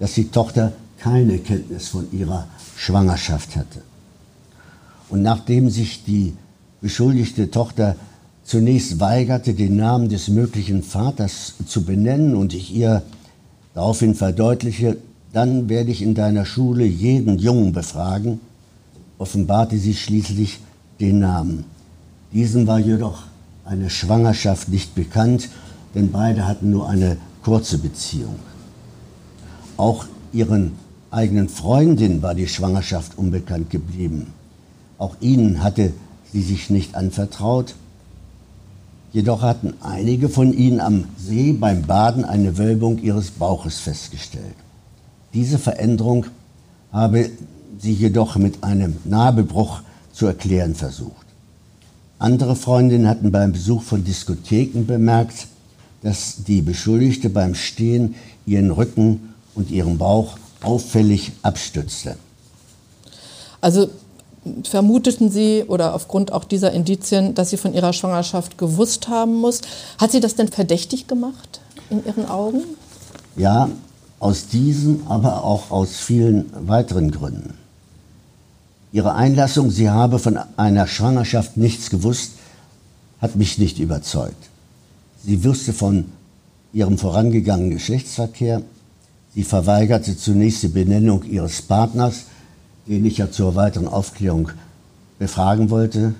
dass 0.00 0.14
die 0.14 0.30
Tochter 0.30 0.72
keine 1.04 1.36
Kenntnis 1.36 1.88
von 1.88 2.10
ihrer 2.12 2.48
Schwangerschaft 2.78 3.56
hatte. 3.56 3.82
Und 5.10 5.20
nachdem 5.20 5.68
sich 5.68 6.02
die 6.02 6.32
beschuldigte 6.80 7.50
Tochter 7.50 7.96
zunächst 8.42 9.00
weigerte, 9.00 9.52
den 9.52 9.76
Namen 9.76 10.08
des 10.08 10.28
möglichen 10.28 10.82
Vaters 10.82 11.56
zu 11.66 11.84
benennen 11.84 12.34
und 12.34 12.54
ich 12.54 12.74
ihr 12.74 13.02
daraufhin 13.74 14.14
verdeutliche, 14.14 14.96
dann 15.34 15.68
werde 15.68 15.90
ich 15.90 16.00
in 16.00 16.14
deiner 16.14 16.46
Schule 16.46 16.86
jeden 16.86 17.38
Jungen 17.38 17.74
befragen, 17.74 18.40
offenbarte 19.18 19.76
sie 19.76 19.94
schließlich 19.94 20.60
den 21.00 21.18
Namen. 21.18 21.66
Diesem 22.32 22.66
war 22.66 22.78
jedoch 22.78 23.24
eine 23.66 23.90
Schwangerschaft 23.90 24.70
nicht 24.70 24.94
bekannt, 24.94 25.50
denn 25.94 26.10
beide 26.10 26.48
hatten 26.48 26.70
nur 26.70 26.88
eine 26.88 27.18
kurze 27.42 27.76
Beziehung. 27.76 28.36
Auch 29.76 30.06
ihren 30.32 30.72
eigenen 31.14 31.48
Freundin 31.48 32.22
war 32.22 32.34
die 32.34 32.48
Schwangerschaft 32.48 33.16
unbekannt 33.16 33.70
geblieben. 33.70 34.32
Auch 34.98 35.16
ihnen 35.20 35.62
hatte 35.62 35.92
sie 36.32 36.42
sich 36.42 36.70
nicht 36.70 36.94
anvertraut. 36.94 37.74
Jedoch 39.12 39.42
hatten 39.42 39.74
einige 39.80 40.28
von 40.28 40.52
ihnen 40.52 40.80
am 40.80 41.04
See 41.16 41.52
beim 41.52 41.82
Baden 41.82 42.24
eine 42.24 42.58
Wölbung 42.58 42.98
ihres 42.98 43.30
Bauches 43.30 43.78
festgestellt. 43.78 44.56
Diese 45.32 45.58
Veränderung 45.58 46.26
habe 46.92 47.30
sie 47.78 47.92
jedoch 47.92 48.36
mit 48.36 48.64
einem 48.64 48.96
Nabelbruch 49.04 49.82
zu 50.12 50.26
erklären 50.26 50.74
versucht. 50.74 51.26
Andere 52.18 52.56
Freundinnen 52.56 53.08
hatten 53.08 53.30
beim 53.30 53.52
Besuch 53.52 53.82
von 53.82 54.04
Diskotheken 54.04 54.84
bemerkt, 54.86 55.48
dass 56.02 56.44
die 56.44 56.60
Beschuldigte 56.60 57.30
beim 57.30 57.54
Stehen 57.54 58.14
ihren 58.46 58.70
Rücken 58.70 59.34
und 59.54 59.70
ihren 59.70 59.98
Bauch 59.98 60.38
auffällig 60.64 61.32
abstützte. 61.42 62.16
Also 63.60 63.88
vermuteten 64.64 65.30
Sie 65.30 65.64
oder 65.66 65.94
aufgrund 65.94 66.32
auch 66.32 66.44
dieser 66.44 66.72
Indizien, 66.72 67.34
dass 67.34 67.50
sie 67.50 67.56
von 67.56 67.72
ihrer 67.72 67.92
Schwangerschaft 67.92 68.58
gewusst 68.58 69.08
haben 69.08 69.34
muss. 69.34 69.62
Hat 69.98 70.12
sie 70.12 70.20
das 70.20 70.34
denn 70.34 70.48
verdächtig 70.48 71.06
gemacht 71.06 71.60
in 71.88 72.04
Ihren 72.04 72.28
Augen? 72.28 72.62
Ja, 73.36 73.68
aus 74.18 74.46
diesen, 74.48 75.06
aber 75.08 75.44
auch 75.44 75.70
aus 75.70 75.96
vielen 75.96 76.50
weiteren 76.68 77.10
Gründen. 77.10 77.54
Ihre 78.92 79.14
Einlassung, 79.14 79.70
sie 79.70 79.90
habe 79.90 80.18
von 80.18 80.38
einer 80.56 80.86
Schwangerschaft 80.86 81.56
nichts 81.56 81.90
gewusst, 81.90 82.32
hat 83.20 83.34
mich 83.34 83.58
nicht 83.58 83.78
überzeugt. 83.78 84.50
Sie 85.24 85.42
wusste 85.42 85.72
von 85.72 86.04
ihrem 86.72 86.98
vorangegangenen 86.98 87.70
Geschlechtsverkehr. 87.70 88.62
Sie 89.34 89.42
verweigerte 89.42 90.16
zunächst 90.16 90.62
die 90.62 90.68
Benennung 90.68 91.24
ihres 91.24 91.62
Partners, 91.62 92.26
den 92.86 93.04
ich 93.04 93.18
ja 93.18 93.30
zur 93.30 93.54
weiteren 93.56 93.88
Aufklärung 93.88 94.50
befragen 95.18 95.70
wollte. 95.70 96.14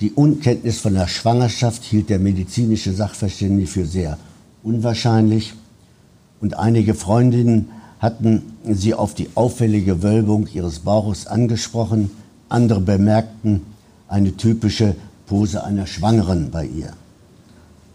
Die 0.00 0.12
Unkenntnis 0.12 0.78
von 0.78 0.94
der 0.94 1.08
Schwangerschaft 1.08 1.84
hielt 1.84 2.10
der 2.10 2.18
medizinische 2.18 2.92
Sachverständige 2.92 3.66
für 3.66 3.86
sehr 3.86 4.18
unwahrscheinlich. 4.62 5.54
Und 6.40 6.58
einige 6.58 6.94
Freundinnen 6.94 7.70
hatten 7.98 8.42
sie 8.64 8.94
auf 8.94 9.14
die 9.14 9.30
auffällige 9.34 10.02
Wölbung 10.02 10.46
ihres 10.52 10.80
Bauches 10.80 11.26
angesprochen. 11.26 12.10
Andere 12.48 12.80
bemerkten 12.80 13.62
eine 14.06 14.36
typische 14.36 14.94
Pose 15.26 15.64
einer 15.64 15.86
Schwangeren 15.86 16.50
bei 16.50 16.66
ihr. 16.66 16.92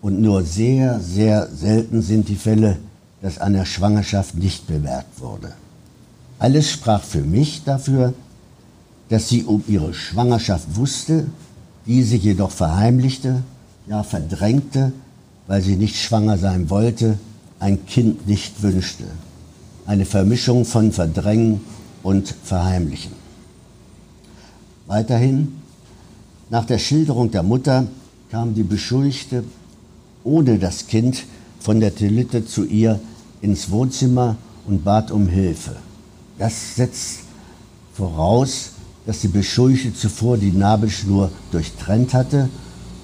Und 0.02 0.20
nur 0.20 0.44
sehr, 0.44 1.00
sehr 1.00 1.48
selten 1.48 2.02
sind 2.02 2.28
die 2.28 2.36
Fälle, 2.36 2.78
dass 3.24 3.38
eine 3.38 3.66
Schwangerschaft 3.66 4.36
nicht 4.36 4.68
bemerkt 4.68 5.22
wurde. 5.22 5.54
Alles 6.40 6.70
sprach 6.70 7.02
für 7.02 7.22
mich 7.22 7.64
dafür, 7.64 8.14
dass 9.08 9.30
sie 9.30 9.46
um 9.46 9.64
ihre 9.66 9.94
Schwangerschaft 9.94 10.76
wusste, 10.76 11.28
diese 11.86 12.18
jedoch 12.18 12.52
verheimlichte, 12.52 13.42
ja 13.88 14.04
verdrängte, 14.04 14.92
weil 15.48 15.62
sie 15.62 15.78
nicht 15.78 15.96
schwanger 15.96 16.38
sein 16.38 16.70
wollte, 16.70 17.18
ein 17.60 17.86
Kind 17.86 18.28
nicht 18.28 18.62
wünschte. 18.62 19.06
Eine 19.86 20.06
Vermischung 20.06 20.66
von 20.66 20.92
Verdrängen 20.92 21.62
und 22.04 22.36
Verheimlichen. 22.44 23.14
Weiterhin, 24.86 25.62
nach 26.50 26.66
der 26.66 26.78
Schilderung 26.78 27.32
der 27.32 27.44
Mutter 27.44 27.88
kam 28.30 28.54
die 28.54 28.64
Beschuldigte 28.64 29.46
ohne 30.26 30.60
das 30.60 30.88
Kind 30.88 31.24
von 31.62 31.80
der 31.80 31.96
Toilette 31.96 32.46
zu 32.46 32.66
ihr 32.66 33.00
ins 33.44 33.70
Wohnzimmer 33.70 34.38
und 34.66 34.86
bat 34.86 35.12
um 35.12 35.28
Hilfe. 35.28 35.76
Das 36.40 36.76
setzt 36.76 37.20
voraus, 37.94 38.72
dass 39.06 39.20
die 39.20 39.28
Beschuldigte 39.28 39.94
zuvor 39.94 40.38
die 40.38 40.54
Nabelschnur 40.54 41.30
durchtrennt 41.52 42.14
hatte 42.14 42.50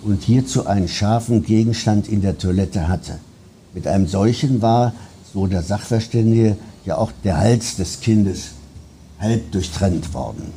und 0.01 0.23
hierzu 0.23 0.65
einen 0.65 0.87
scharfen 0.87 1.43
Gegenstand 1.43 2.07
in 2.07 2.21
der 2.21 2.37
Toilette 2.37 2.87
hatte. 2.87 3.19
Mit 3.73 3.85
einem 3.85 4.07
solchen 4.07 4.61
war, 4.61 4.93
so 5.33 5.45
der 5.45 5.61
Sachverständige, 5.61 6.55
ja 6.85 6.97
auch 6.97 7.11
der 7.25 7.37
Hals 7.37 7.75
des 7.75 7.99
Kindes 7.99 8.51
halb 9.19 9.51
durchtrennt 9.51 10.13
worden. 10.13 10.53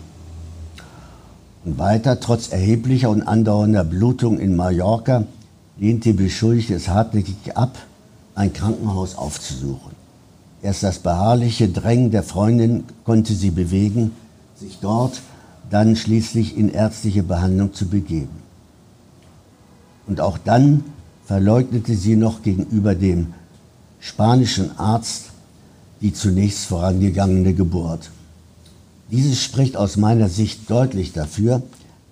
Und 1.65 1.79
weiter, 1.79 2.21
trotz 2.21 2.49
erheblicher 2.49 3.11
und 3.11 3.23
andauernder 3.23 3.83
Blutung 3.83 4.39
in 4.39 4.55
Mallorca, 4.55 5.25
lehnt 5.77 6.05
die 6.05 6.13
Beschuldigte 6.13 6.75
es 6.75 6.89
hartnäckig 6.89 7.57
ab, 7.57 7.77
ein 8.35 8.53
Krankenhaus 8.53 9.17
aufzusuchen. 9.17 9.93
Erst 10.63 10.83
das 10.83 10.99
beharrliche 11.01 11.69
Drängen 11.69 12.11
der 12.11 12.23
Freundin 12.23 12.85
konnte 13.05 13.35
sie 13.35 13.51
bewegen, 13.51 14.13
sich 14.57 14.79
dort 14.81 15.21
dann 15.71 15.97
schließlich 15.97 16.57
in 16.57 16.69
ärztliche 16.69 17.23
Behandlung 17.23 17.75
zu 17.75 17.89
begeben. 17.89 18.43
Und 20.07 20.21
auch 20.21 20.39
dann 20.39 20.85
verleugnete 21.25 21.95
sie 21.97 22.17
noch 22.17 22.43
gegenüber 22.43 22.95
dem 22.95 23.35
spanischen 24.01 24.79
Arzt 24.79 25.31
die 26.01 26.13
zunächst 26.13 26.65
vorangegangene 26.67 27.55
Geburt. 27.55 28.11
Dieses 29.11 29.41
spricht 29.41 29.77
aus 29.77 29.97
meiner 29.97 30.29
Sicht 30.29 30.69
deutlich 30.69 31.13
dafür, 31.13 31.63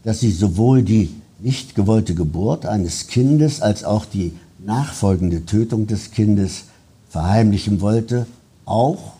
dass 0.04 0.20
sie 0.20 0.30
sowohl 0.30 0.82
die 0.82 1.10
nicht 1.40 1.74
gewollte 1.74 2.14
Geburt 2.14 2.66
eines 2.66 3.08
Kindes 3.08 3.60
als 3.60 3.84
auch 3.84 4.04
die 4.04 4.32
nachfolgende 4.64 5.44
Tötung 5.46 5.86
des 5.86 6.10
Kindes 6.10 6.64
verheimlichen 7.08 7.80
wollte 7.80 8.26
auch 8.64 9.14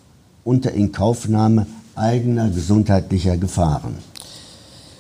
unter 0.44 0.73
Inkaufnahme 0.73 1.66
eigener 1.94 2.49
gesundheitlicher 2.49 3.37
Gefahren. 3.37 3.99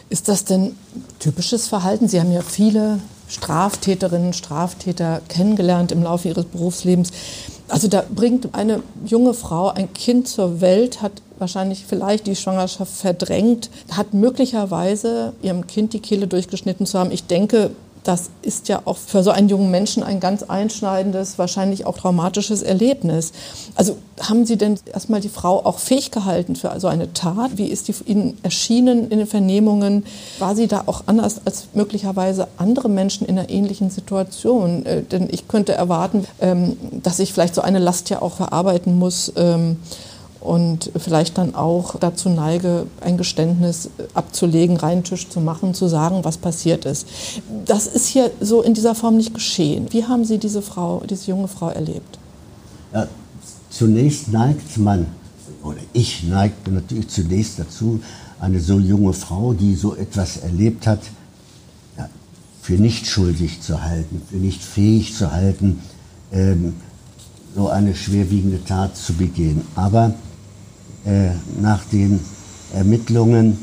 Ist 0.08 0.28
das 0.28 0.44
denn 0.44 0.74
typisches 1.18 1.68
Verhalten? 1.68 2.08
Sie 2.08 2.20
haben 2.20 2.32
ja 2.32 2.42
viele 2.42 2.98
Straftäterinnen, 3.28 4.32
Straftäter 4.32 5.22
kennengelernt 5.28 5.92
im 5.92 6.02
Laufe 6.02 6.28
ihres 6.28 6.46
Berufslebens. 6.46 7.12
Also 7.68 7.86
da 7.86 8.02
bringt 8.12 8.54
eine 8.54 8.82
junge 9.06 9.34
Frau 9.34 9.68
ein 9.68 9.92
Kind 9.94 10.26
zur 10.26 10.60
Welt, 10.60 11.00
hat 11.00 11.22
wahrscheinlich 11.38 11.86
vielleicht 11.86 12.26
die 12.26 12.34
Schwangerschaft 12.34 12.92
verdrängt, 12.92 13.70
hat 13.92 14.12
möglicherweise 14.12 15.32
ihrem 15.42 15.68
Kind 15.68 15.92
die 15.92 16.00
Kehle 16.00 16.26
durchgeschnitten 16.26 16.86
zu 16.86 16.98
haben. 16.98 17.12
Ich 17.12 17.24
denke, 17.24 17.70
das 18.04 18.30
ist 18.42 18.68
ja 18.68 18.82
auch 18.84 18.96
für 18.96 19.22
so 19.22 19.30
einen 19.30 19.48
jungen 19.48 19.70
Menschen 19.70 20.02
ein 20.02 20.20
ganz 20.20 20.42
einschneidendes, 20.42 21.38
wahrscheinlich 21.38 21.86
auch 21.86 21.98
traumatisches 21.98 22.62
Erlebnis. 22.62 23.32
Also 23.74 23.96
haben 24.20 24.46
Sie 24.46 24.56
denn 24.56 24.78
erstmal 24.92 25.20
die 25.20 25.28
Frau 25.28 25.64
auch 25.64 25.78
fähig 25.78 26.10
gehalten 26.10 26.56
für 26.56 26.72
so 26.78 26.88
eine 26.88 27.12
Tat? 27.12 27.52
Wie 27.56 27.66
ist 27.66 27.88
die 27.88 27.94
Ihnen 28.06 28.38
erschienen 28.42 29.10
in 29.10 29.18
den 29.18 29.26
Vernehmungen? 29.26 30.04
War 30.38 30.54
sie 30.56 30.66
da 30.66 30.84
auch 30.86 31.04
anders 31.06 31.42
als 31.44 31.68
möglicherweise 31.74 32.48
andere 32.56 32.88
Menschen 32.88 33.26
in 33.26 33.38
einer 33.38 33.50
ähnlichen 33.50 33.90
Situation? 33.90 34.84
Äh, 34.86 35.02
denn 35.02 35.28
ich 35.30 35.48
könnte 35.48 35.72
erwarten, 35.72 36.26
ähm, 36.40 36.76
dass 37.02 37.18
ich 37.18 37.32
vielleicht 37.32 37.54
so 37.54 37.60
eine 37.60 37.78
Last 37.78 38.10
ja 38.10 38.22
auch 38.22 38.34
verarbeiten 38.34 38.98
muss. 38.98 39.32
Ähm, 39.36 39.76
und 40.40 40.90
vielleicht 40.96 41.36
dann 41.36 41.54
auch 41.54 41.96
dazu 41.98 42.30
neige, 42.30 42.86
ein 43.00 43.18
Geständnis 43.18 43.90
abzulegen, 44.14 44.76
reinen 44.76 45.04
Tisch 45.04 45.28
zu 45.28 45.40
machen, 45.40 45.74
zu 45.74 45.86
sagen, 45.86 46.24
was 46.24 46.38
passiert 46.38 46.86
ist. 46.86 47.06
Das 47.66 47.86
ist 47.86 48.06
hier 48.06 48.30
so 48.40 48.62
in 48.62 48.72
dieser 48.72 48.94
Form 48.94 49.16
nicht 49.16 49.34
geschehen. 49.34 49.88
Wie 49.90 50.04
haben 50.04 50.24
Sie 50.24 50.38
diese 50.38 50.62
Frau, 50.62 51.02
diese 51.08 51.30
junge 51.30 51.48
Frau 51.48 51.68
erlebt? 51.68 52.18
Ja, 52.94 53.06
zunächst 53.68 54.28
neigt 54.28 54.78
man, 54.78 55.06
oder 55.62 55.78
ich 55.92 56.24
neigte 56.24 56.70
natürlich 56.70 57.08
zunächst 57.08 57.58
dazu, 57.58 58.00
eine 58.40 58.60
so 58.60 58.78
junge 58.78 59.12
Frau, 59.12 59.52
die 59.52 59.74
so 59.74 59.94
etwas 59.94 60.38
erlebt 60.38 60.86
hat, 60.86 61.00
ja, 61.98 62.08
für 62.62 62.74
nicht 62.74 63.06
schuldig 63.06 63.60
zu 63.60 63.82
halten, 63.82 64.22
für 64.30 64.38
nicht 64.38 64.62
fähig 64.62 65.14
zu 65.14 65.30
halten, 65.30 65.80
ähm, 66.32 66.74
so 67.54 67.68
eine 67.68 67.94
schwerwiegende 67.94 68.64
Tat 68.64 68.96
zu 68.96 69.12
begehen. 69.12 69.62
Aber 69.74 70.14
äh, 71.04 71.30
nach 71.60 71.84
den 71.84 72.20
Ermittlungen, 72.74 73.58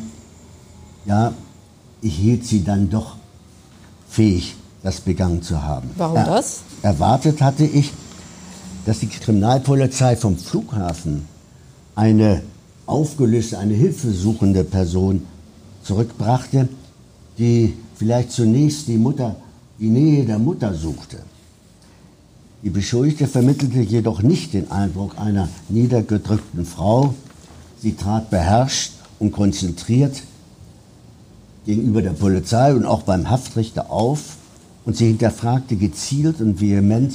ja, 1.06 1.34
ich 2.02 2.16
hielt 2.16 2.46
sie 2.46 2.64
dann 2.64 2.90
doch 2.90 3.16
fähig, 4.10 4.56
das 4.84 5.02
begangen 5.02 5.42
zu 5.42 5.62
haben. 5.62 5.90
Warum 5.98 6.18
er, 6.18 6.26
das? 6.26 6.62
Erwartet 6.82 7.42
hatte 7.42 7.66
ich, 7.66 7.92
dass 8.86 9.00
die 9.00 9.08
Kriminalpolizei 9.08 10.16
vom 10.16 10.38
Flughafen 10.38 11.28
eine 11.96 12.42
aufgelöste, 12.86 13.60
eine 13.60 13.74
hilfesuchende 13.74 14.64
Person 14.64 15.24
zurückbrachte, 15.84 16.70
die 17.38 17.74
vielleicht 17.96 18.32
zunächst 18.32 18.88
die 18.88 18.98
Mutter, 18.98 19.36
die 19.80 19.90
Nähe 19.90 20.26
der 20.26 20.40
Mutter 20.40 20.74
suchte. 20.74 21.18
Die 22.64 22.70
Beschuldigte 22.70 23.28
vermittelte 23.28 23.80
jedoch 23.80 24.22
nicht 24.22 24.54
den 24.54 24.72
Eindruck 24.72 25.18
einer 25.20 25.48
niedergedrückten 25.70 26.66
Frau, 26.66 27.14
Sie 27.82 27.94
trat 27.94 28.30
beherrscht 28.30 28.94
und 29.20 29.32
konzentriert 29.32 30.22
gegenüber 31.66 32.02
der 32.02 32.12
Polizei 32.12 32.74
und 32.74 32.86
auch 32.86 33.04
beim 33.04 33.30
Haftrichter 33.30 33.92
auf 33.92 34.38
und 34.86 34.96
sie 34.96 35.08
hinterfragte 35.08 35.76
gezielt 35.76 36.40
und 36.40 36.62
vehement 36.62 37.14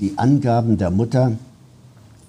die 0.00 0.16
Angaben 0.16 0.78
der 0.78 0.90
Mutter, 0.90 1.32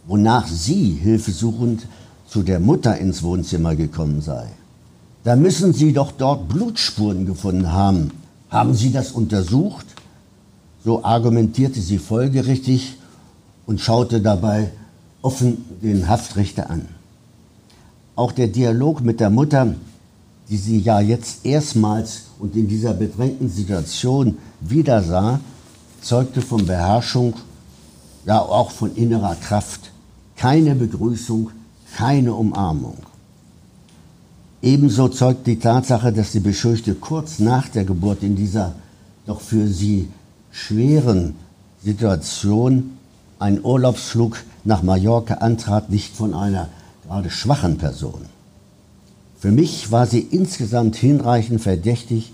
wonach 0.05 0.47
sie 0.47 0.91
hilfesuchend 1.01 1.87
zu 2.27 2.43
der 2.43 2.59
Mutter 2.59 2.97
ins 2.97 3.23
Wohnzimmer 3.23 3.75
gekommen 3.75 4.21
sei. 4.21 4.47
Da 5.23 5.35
müssen 5.35 5.73
Sie 5.73 5.91
doch 5.91 6.11
dort 6.11 6.47
Blutspuren 6.47 7.25
gefunden 7.25 7.71
haben. 7.73 8.11
Haben 8.49 8.73
Sie 8.73 8.91
das 8.93 9.11
untersucht? 9.11 9.85
So 10.85 11.03
argumentierte 11.03 11.81
sie 11.81 11.97
folgerichtig 11.97 12.95
und 13.65 13.81
schaute 13.81 14.21
dabei 14.21 14.71
offen 15.21 15.65
den 15.81 16.07
Haftrichter 16.07 16.69
an. 16.69 16.87
Auch 18.17 18.31
der 18.31 18.47
Dialog 18.47 19.01
mit 19.01 19.19
der 19.19 19.29
Mutter, 19.29 19.75
die 20.49 20.57
sie 20.57 20.79
ja 20.79 20.99
jetzt 20.99 21.45
erstmals 21.45 22.23
und 22.39 22.55
in 22.55 22.67
dieser 22.67 22.95
bedrängten 22.95 23.47
Situation 23.47 24.39
wieder 24.59 25.03
sah, 25.03 25.39
zeugte 26.01 26.41
von 26.41 26.65
Beherrschung, 26.65 27.35
ja 28.25 28.39
auch 28.39 28.71
von 28.71 28.95
innerer 28.95 29.35
Kraft. 29.35 29.91
Keine 30.35 30.73
Begrüßung, 30.73 31.51
keine 31.95 32.33
Umarmung. 32.33 32.97
Ebenso 34.63 35.09
zeugt 35.09 35.45
die 35.45 35.59
Tatsache, 35.59 36.11
dass 36.11 36.31
die 36.31 36.39
Beschuldigte 36.39 36.95
kurz 36.95 37.37
nach 37.37 37.69
der 37.69 37.85
Geburt 37.85 38.23
in 38.23 38.35
dieser 38.35 38.73
doch 39.27 39.41
für 39.41 39.67
sie 39.67 40.07
schweren 40.51 41.35
Situation 41.83 42.97
einen 43.37 43.63
Urlaubsflug 43.63 44.37
nach 44.63 44.81
Mallorca 44.81 45.35
antrat, 45.35 45.91
nicht 45.91 46.15
von 46.15 46.33
einer 46.33 46.69
gerade 47.07 47.29
schwachen 47.29 47.77
Person. 47.77 48.25
Für 49.39 49.51
mich 49.51 49.91
war 49.91 50.07
sie 50.07 50.19
insgesamt 50.19 50.95
hinreichend 50.97 51.61
verdächtig, 51.61 52.33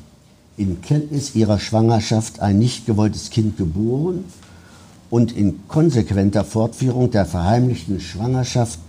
in 0.57 0.81
Kenntnis 0.81 1.35
ihrer 1.35 1.59
Schwangerschaft 1.59 2.39
ein 2.39 2.59
nicht 2.59 2.85
gewolltes 2.85 3.29
Kind 3.29 3.57
geboren 3.57 4.25
und 5.09 5.35
in 5.35 5.67
konsequenter 5.67 6.43
Fortführung 6.43 7.11
der 7.11 7.25
verheimlichten 7.25 7.99
Schwangerschaft, 7.99 8.79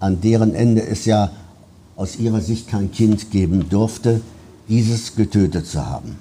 an 0.00 0.20
deren 0.20 0.54
Ende 0.54 0.86
es 0.86 1.06
ja 1.06 1.30
aus 1.96 2.16
ihrer 2.16 2.40
Sicht 2.40 2.68
kein 2.68 2.92
Kind 2.92 3.30
geben 3.30 3.68
durfte, 3.68 4.20
dieses 4.68 5.16
getötet 5.16 5.66
zu 5.66 5.84
haben. 5.84 6.18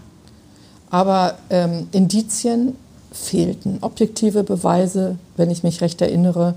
Aber 0.90 1.38
ähm, 1.50 1.88
Indizien 1.92 2.76
fehlten, 3.12 3.78
objektive 3.82 4.44
Beweise, 4.44 5.18
wenn 5.38 5.52
ich 5.52 5.64
mich 5.64 5.82
recht 5.82 6.02
erinnere, 6.02 6.56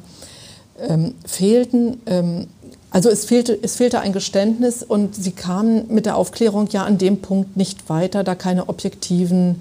ähm, 0.81 1.15
fehlten. 1.25 2.01
Ähm, 2.07 2.47
also 2.95 3.11
es 3.11 3.25
fehlte, 3.25 3.59
es 3.61 3.75
fehlte 3.75 3.99
ein 3.99 4.13
Geständnis 4.13 4.85
und 4.85 5.17
sie 5.17 5.33
kamen 5.33 5.93
mit 5.93 6.07
der 6.07 6.17
Aufklärung 6.17 6.69
ja 6.71 6.85
an 6.85 6.97
dem 6.97 7.21
Punkt 7.21 7.57
nicht 7.57 7.89
weiter, 7.89 8.23
da 8.23 8.37
keine 8.37 8.69
objektiven 8.69 9.61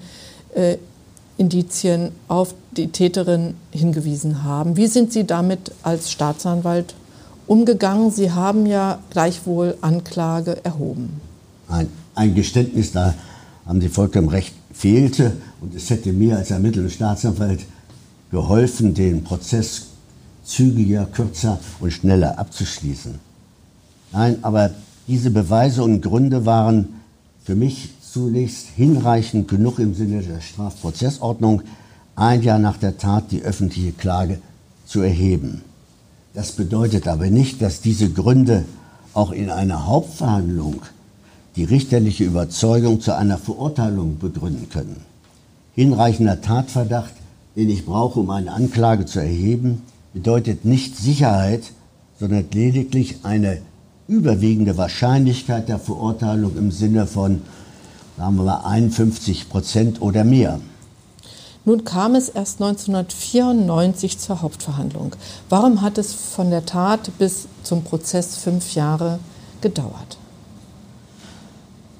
äh, 0.53 0.77
Indizien 1.37 2.11
auf 2.27 2.53
die 2.77 2.89
Täterin 2.89 3.55
hingewiesen 3.71 4.43
haben. 4.43 4.77
Wie 4.77 4.85
sind 4.85 5.11
Sie 5.11 5.25
damit 5.25 5.71
als 5.81 6.11
Staatsanwalt 6.11 6.93
umgegangen? 7.47 8.11
Sie 8.11 8.29
haben 8.29 8.67
ja 8.67 8.99
gleichwohl 9.09 9.77
Anklage 9.81 10.63
erhoben. 10.63 11.19
Ein, 11.67 11.89
ein 12.13 12.35
Geständnis, 12.35 12.91
da 12.91 13.15
haben 13.65 13.81
Sie 13.81 13.89
vollkommen 13.89 14.29
recht, 14.29 14.53
fehlte 14.71 15.31
und 15.59 15.73
es 15.73 15.89
hätte 15.89 16.13
mir 16.13 16.37
als 16.37 16.51
ermittelnder 16.51 16.91
Staatsanwalt 16.91 17.61
geholfen, 18.29 18.93
den 18.93 19.23
Prozess 19.23 19.87
zügiger, 20.43 21.05
kürzer 21.05 21.59
und 21.79 21.91
schneller 21.91 22.37
abzuschließen. 22.37 23.19
Nein, 24.11 24.37
aber 24.41 24.71
diese 25.07 25.31
Beweise 25.31 25.83
und 25.83 26.01
Gründe 26.01 26.45
waren 26.45 27.01
für 27.43 27.55
mich 27.55 27.89
zunächst 28.01 28.67
hinreichend 28.75 29.47
genug 29.47 29.79
im 29.79 29.95
Sinne 29.95 30.21
der 30.21 30.41
Strafprozessordnung, 30.41 31.63
ein 32.15 32.43
Jahr 32.43 32.59
nach 32.59 32.77
der 32.77 32.97
Tat 32.97 33.31
die 33.31 33.41
öffentliche 33.41 33.91
Klage 33.91 34.39
zu 34.85 35.01
erheben. 35.01 35.61
Das 36.33 36.51
bedeutet 36.51 37.07
aber 37.07 37.27
nicht, 37.27 37.61
dass 37.61 37.81
diese 37.81 38.09
Gründe 38.09 38.65
auch 39.13 39.31
in 39.31 39.49
einer 39.49 39.87
Hauptverhandlung 39.87 40.81
die 41.55 41.63
richterliche 41.63 42.23
Überzeugung 42.23 43.01
zu 43.01 43.15
einer 43.15 43.37
Verurteilung 43.37 44.17
begründen 44.19 44.69
können. 44.69 44.97
Hinreichender 45.75 46.41
Tatverdacht, 46.41 47.13
den 47.55 47.69
ich 47.69 47.85
brauche, 47.85 48.19
um 48.19 48.29
eine 48.29 48.51
Anklage 48.51 49.05
zu 49.05 49.19
erheben, 49.19 49.81
bedeutet 50.13 50.63
nicht 50.63 50.95
Sicherheit, 50.97 51.71
sondern 52.19 52.45
lediglich 52.53 53.17
eine 53.23 53.61
überwiegende 54.07 54.77
Wahrscheinlichkeit 54.77 55.69
der 55.69 55.79
Verurteilung 55.79 56.55
im 56.57 56.71
Sinne 56.71 57.07
von, 57.07 57.41
sagen 58.17 58.35
wir 58.35 58.43
mal, 58.43 58.61
51 58.65 59.49
Prozent 59.49 60.01
oder 60.01 60.23
mehr. 60.23 60.59
Nun 61.65 61.85
kam 61.85 62.15
es 62.15 62.27
erst 62.27 62.61
1994 62.61 64.19
zur 64.19 64.41
Hauptverhandlung. 64.41 65.15
Warum 65.49 65.81
hat 65.81 65.97
es 65.97 66.13
von 66.13 66.49
der 66.49 66.65
Tat 66.65 67.17
bis 67.17 67.47
zum 67.63 67.83
Prozess 67.83 68.35
fünf 68.35 68.75
Jahre 68.75 69.19
gedauert? 69.61 70.17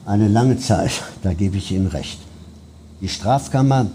Eine 0.06 0.28
lange 0.28 0.58
Zeit, 0.60 0.92
da 1.24 1.34
gebe 1.34 1.58
ich 1.58 1.72
Ihnen 1.72 1.88
recht. 1.88 2.20
Die 3.00 3.08
Strafkammer 3.08 3.88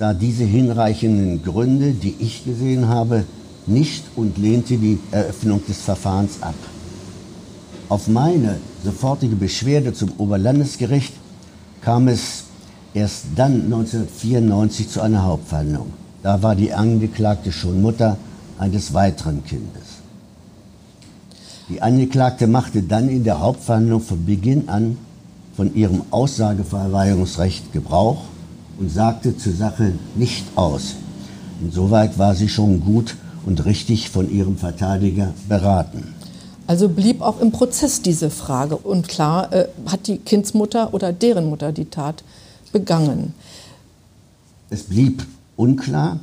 sah 0.00 0.14
diese 0.14 0.44
hinreichenden 0.44 1.42
Gründe, 1.42 1.92
die 1.92 2.14
ich 2.20 2.46
gesehen 2.46 2.88
habe, 2.88 3.24
nicht 3.66 4.02
und 4.16 4.38
lehnte 4.38 4.78
die 4.78 4.98
Eröffnung 5.10 5.60
des 5.68 5.82
Verfahrens 5.82 6.42
ab. 6.42 6.54
Auf 7.90 8.08
meine 8.08 8.56
sofortige 8.82 9.36
Beschwerde 9.36 9.92
zum 9.92 10.12
Oberlandesgericht 10.16 11.12
kam 11.82 12.08
es 12.08 12.44
erst 12.94 13.26
dann 13.36 13.64
1994 13.64 14.88
zu 14.88 15.02
einer 15.02 15.22
Hauptverhandlung. 15.22 15.92
Da 16.22 16.42
war 16.42 16.56
die 16.56 16.72
Angeklagte 16.72 17.52
schon 17.52 17.82
Mutter 17.82 18.16
eines 18.58 18.94
weiteren 18.94 19.44
Kindes. 19.44 20.00
Die 21.68 21.82
Angeklagte 21.82 22.46
machte 22.46 22.82
dann 22.82 23.10
in 23.10 23.22
der 23.22 23.40
Hauptverhandlung 23.40 24.00
von 24.00 24.24
Beginn 24.24 24.70
an 24.70 24.96
von 25.54 25.74
ihrem 25.74 26.00
Aussageverweigerungsrecht 26.10 27.74
Gebrauch 27.74 28.22
und 28.80 28.90
sagte 28.90 29.36
zur 29.36 29.52
Sache 29.52 29.92
nicht 30.16 30.44
aus. 30.56 30.96
Insoweit 31.62 32.18
war 32.18 32.34
sie 32.34 32.48
schon 32.48 32.80
gut 32.80 33.14
und 33.46 33.64
richtig 33.66 34.10
von 34.10 34.30
ihrem 34.30 34.56
Verteidiger 34.56 35.34
beraten. 35.48 36.14
Also 36.66 36.88
blieb 36.88 37.20
auch 37.20 37.40
im 37.40 37.52
Prozess 37.52 38.00
diese 38.00 38.30
Frage 38.30 38.76
und 38.76 39.06
klar 39.06 39.52
äh, 39.52 39.68
hat 39.86 40.06
die 40.06 40.18
Kindsmutter 40.18 40.94
oder 40.94 41.12
deren 41.12 41.50
Mutter 41.50 41.72
die 41.72 41.86
Tat 41.86 42.24
begangen. 42.72 43.34
Es 44.70 44.84
blieb 44.84 45.26
unklar, 45.56 46.20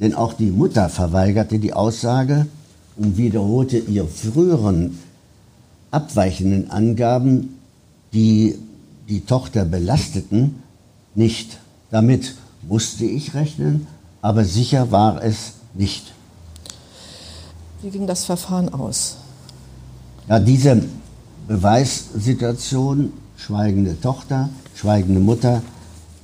denn 0.00 0.14
auch 0.14 0.32
die 0.32 0.50
Mutter 0.50 0.88
verweigerte 0.88 1.58
die 1.58 1.72
Aussage 1.72 2.46
und 2.96 3.16
wiederholte 3.16 3.78
ihre 3.78 4.08
früheren 4.08 4.98
abweichenden 5.90 6.70
Angaben, 6.70 7.58
die 8.12 8.58
die 9.08 9.20
Tochter 9.20 9.64
belasteten, 9.64 10.62
nicht. 11.14 11.58
Damit 11.92 12.34
musste 12.62 13.04
ich 13.04 13.34
rechnen, 13.34 13.86
aber 14.22 14.46
sicher 14.46 14.90
war 14.90 15.22
es 15.22 15.52
nicht. 15.74 16.14
Wie 17.82 17.90
ging 17.90 18.06
das 18.06 18.24
Verfahren 18.24 18.72
aus? 18.72 19.18
Ja, 20.26 20.40
diese 20.40 20.82
Beweissituation, 21.46 23.12
schweigende 23.36 24.00
Tochter, 24.00 24.48
schweigende 24.74 25.20
Mutter, 25.20 25.62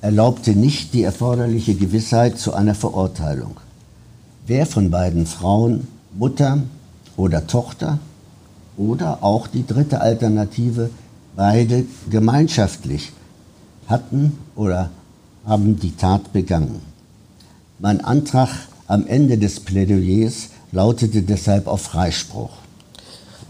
erlaubte 0.00 0.52
nicht 0.52 0.94
die 0.94 1.02
erforderliche 1.02 1.74
Gewissheit 1.74 2.38
zu 2.38 2.54
einer 2.54 2.74
Verurteilung. 2.74 3.58
Wer 4.46 4.64
von 4.64 4.90
beiden 4.90 5.26
Frauen, 5.26 5.86
Mutter 6.16 6.62
oder 7.18 7.46
Tochter 7.46 7.98
oder 8.78 9.22
auch 9.22 9.46
die 9.46 9.66
dritte 9.66 10.00
Alternative, 10.00 10.88
beide 11.36 11.84
gemeinschaftlich 12.08 13.12
hatten 13.86 14.38
oder 14.56 14.88
haben 15.48 15.80
die 15.80 15.96
Tat 15.96 16.32
begangen. 16.32 16.80
Mein 17.78 18.04
Antrag 18.04 18.50
am 18.86 19.06
Ende 19.06 19.38
des 19.38 19.60
Plädoyers 19.60 20.50
lautete 20.72 21.22
deshalb 21.22 21.66
auf 21.66 21.82
Freispruch. 21.82 22.50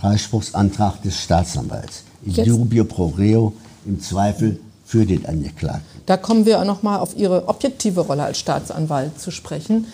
Freispruchsantrag 0.01 1.03
des 1.03 1.21
Staatsanwalts. 1.21 2.05
In 2.25 2.35
dubio 2.45 2.85
pro 2.85 3.07
reo, 3.07 3.53
im 3.85 4.01
Zweifel 4.01 4.61
für 4.85 5.05
den 5.05 5.27
Angeklagten. 5.27 6.01
Da 6.07 6.17
kommen 6.17 6.47
wir 6.47 6.65
noch 6.65 6.83
mal 6.83 6.99
auf 6.99 7.17
Ihre 7.17 7.49
objektive 7.49 8.01
Rolle 8.01 8.23
als 8.23 8.39
Staatsanwalt 8.39 9.21
zu 9.21 9.31
sprechen. 9.31 9.87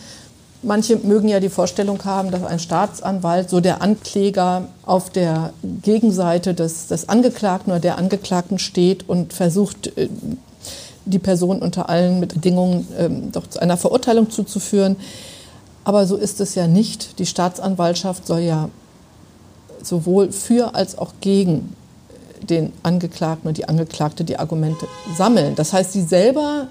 Manche 0.62 0.96
mögen 0.96 1.28
ja 1.28 1.40
die 1.40 1.48
Vorstellung 1.48 2.04
haben, 2.04 2.30
dass 2.30 2.44
ein 2.44 2.58
Staatsanwalt, 2.58 3.50
so 3.50 3.60
der 3.60 3.82
Ankläger, 3.82 4.68
auf 4.84 5.10
der 5.10 5.52
Gegenseite 5.82 6.54
des, 6.54 6.86
des 6.86 7.08
Angeklagten 7.08 7.72
oder 7.72 7.80
der 7.80 7.98
Angeklagten 7.98 8.58
steht 8.58 9.08
und 9.08 9.32
versucht, 9.32 9.96
äh, 9.98 10.08
die 11.06 11.18
Person 11.18 11.60
unter 11.60 11.88
allen 11.88 12.20
Bedingungen 12.20 12.86
ähm, 12.98 13.32
doch 13.32 13.46
zu 13.46 13.60
einer 13.60 13.76
Verurteilung 13.76 14.30
zuzuführen. 14.30 14.96
Aber 15.84 16.06
so 16.06 16.16
ist 16.16 16.40
es 16.40 16.54
ja 16.54 16.66
nicht. 16.66 17.18
Die 17.18 17.26
Staatsanwaltschaft 17.26 18.26
soll 18.26 18.40
ja 18.40 18.70
sowohl 19.82 20.32
für 20.32 20.74
als 20.74 20.96
auch 20.96 21.12
gegen 21.20 21.74
den 22.42 22.72
Angeklagten 22.82 23.48
und 23.48 23.58
die 23.58 23.68
Angeklagte 23.68 24.24
die 24.24 24.38
Argumente 24.38 24.86
sammeln. 25.16 25.54
Das 25.54 25.72
heißt, 25.72 25.92
sie 25.92 26.02
selber, 26.02 26.68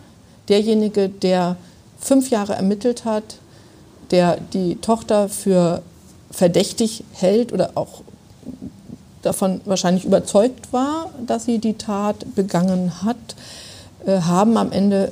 derjenige, 0.49 1.09
der 1.09 1.55
fünf 1.99 2.29
Jahre 2.29 2.53
ermittelt 2.53 3.05
hat, 3.05 3.37
der 4.11 4.37
die 4.53 4.75
Tochter 4.77 5.29
für 5.29 5.81
verdächtig 6.29 7.03
hält 7.13 7.53
oder 7.53 7.71
auch 7.75 8.01
davon 9.21 9.61
wahrscheinlich 9.65 10.05
überzeugt 10.05 10.73
war, 10.73 11.09
dass 11.25 11.45
sie 11.45 11.59
die 11.59 11.75
Tat 11.75 12.35
begangen 12.35 13.03
hat, 13.03 13.35
haben 14.07 14.57
am 14.57 14.71
Ende 14.71 15.11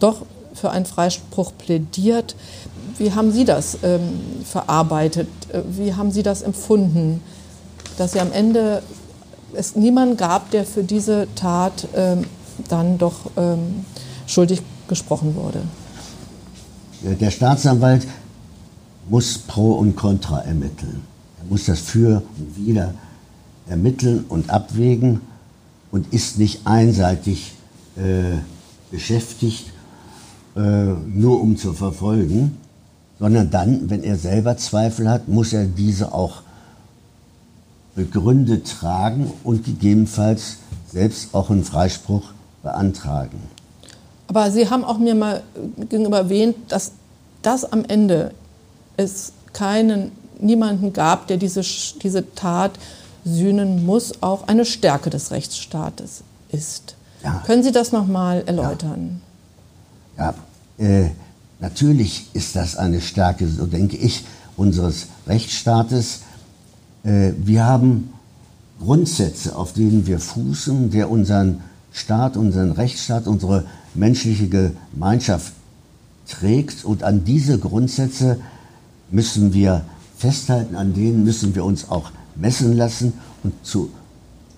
doch 0.00 0.22
für 0.54 0.70
einen 0.70 0.86
Freispruch 0.86 1.52
plädiert. 1.56 2.34
Wie 2.98 3.12
haben 3.12 3.32
Sie 3.32 3.44
das 3.44 3.78
ähm, 3.82 4.20
verarbeitet? 4.44 5.28
Äh, 5.52 5.62
wie 5.70 5.94
haben 5.94 6.10
Sie 6.10 6.22
das 6.22 6.42
empfunden, 6.42 7.20
dass 7.98 8.12
Sie 8.12 8.20
am 8.20 8.32
Ende 8.32 8.82
es 9.54 9.76
niemanden 9.76 10.16
gab, 10.16 10.50
der 10.50 10.64
für 10.64 10.82
diese 10.82 11.26
Tat 11.34 11.88
ähm, 11.94 12.24
dann 12.68 12.98
doch 12.98 13.30
ähm, 13.36 13.84
schuldig 14.26 14.62
gesprochen 14.88 15.34
wurde? 15.34 15.62
Der 17.02 17.30
Staatsanwalt 17.30 18.06
muss 19.08 19.38
Pro 19.38 19.72
und 19.72 19.96
Contra 19.96 20.40
ermitteln. 20.40 21.02
Er 21.40 21.50
muss 21.50 21.64
das 21.64 21.80
Für 21.80 22.22
und 22.38 22.56
Wider 22.56 22.94
ermitteln 23.68 24.24
und 24.28 24.50
abwägen 24.50 25.20
und 25.90 26.12
ist 26.12 26.38
nicht 26.38 26.66
einseitig 26.66 27.52
äh, 27.96 28.38
beschäftigt, 28.90 29.66
äh, 30.56 30.60
nur 30.60 31.40
um 31.40 31.56
zu 31.56 31.72
verfolgen, 31.72 32.58
sondern 33.18 33.50
dann, 33.50 33.90
wenn 33.90 34.02
er 34.02 34.16
selber 34.16 34.56
Zweifel 34.56 35.08
hat, 35.08 35.28
muss 35.28 35.52
er 35.52 35.64
diese 35.66 36.12
auch 36.12 36.42
begründet 37.94 38.66
tragen 38.66 39.30
und 39.44 39.64
gegebenenfalls 39.64 40.56
selbst 40.90 41.34
auch 41.34 41.50
einen 41.50 41.64
Freispruch 41.64 42.32
beantragen. 42.62 43.38
Aber 44.28 44.50
Sie 44.50 44.70
haben 44.70 44.84
auch 44.84 44.98
mir 44.98 45.14
mal 45.14 45.42
gegenüber 45.88 46.18
erwähnt, 46.18 46.56
dass 46.68 46.92
das 47.42 47.70
am 47.70 47.84
Ende 47.84 48.32
es 48.96 49.32
keinen, 49.52 50.12
niemanden 50.40 50.92
gab, 50.92 51.26
der 51.26 51.36
diese, 51.36 51.62
diese 52.02 52.34
Tat 52.34 52.72
sühnen 53.24 53.84
muss, 53.84 54.22
auch 54.22 54.48
eine 54.48 54.64
Stärke 54.64 55.10
des 55.10 55.30
Rechtsstaates 55.30 56.22
ist. 56.50 56.96
Ja. 57.22 57.42
Können 57.46 57.62
Sie 57.62 57.72
das 57.72 57.92
nochmal 57.92 58.42
erläutern? 58.46 59.20
Ja, 60.18 60.34
ja 60.78 60.84
äh, 60.84 61.10
natürlich 61.60 62.26
ist 62.32 62.56
das 62.56 62.76
eine 62.76 63.00
Stärke, 63.00 63.46
so 63.48 63.66
denke 63.66 63.96
ich, 63.96 64.24
unseres 64.56 65.06
Rechtsstaates. 65.26 66.20
Äh, 67.04 67.32
wir 67.38 67.64
haben 67.64 68.12
Grundsätze, 68.80 69.54
auf 69.54 69.72
denen 69.72 70.06
wir 70.06 70.18
fußen, 70.18 70.90
der 70.90 71.10
unseren 71.10 71.60
Staat, 71.92 72.36
unseren 72.36 72.72
Rechtsstaat, 72.72 73.26
unsere 73.26 73.64
menschliche 73.94 74.48
Gemeinschaft 74.48 75.52
trägt. 76.28 76.84
Und 76.84 77.02
an 77.02 77.24
diese 77.24 77.58
Grundsätze 77.58 78.40
müssen 79.10 79.54
wir 79.54 79.84
festhalten, 80.16 80.74
an 80.74 80.94
denen 80.94 81.22
müssen 81.24 81.54
wir 81.54 81.64
uns 81.64 81.90
auch 81.90 82.10
messen 82.34 82.76
lassen. 82.76 83.12
Und 83.44 83.52
zu 83.64 83.90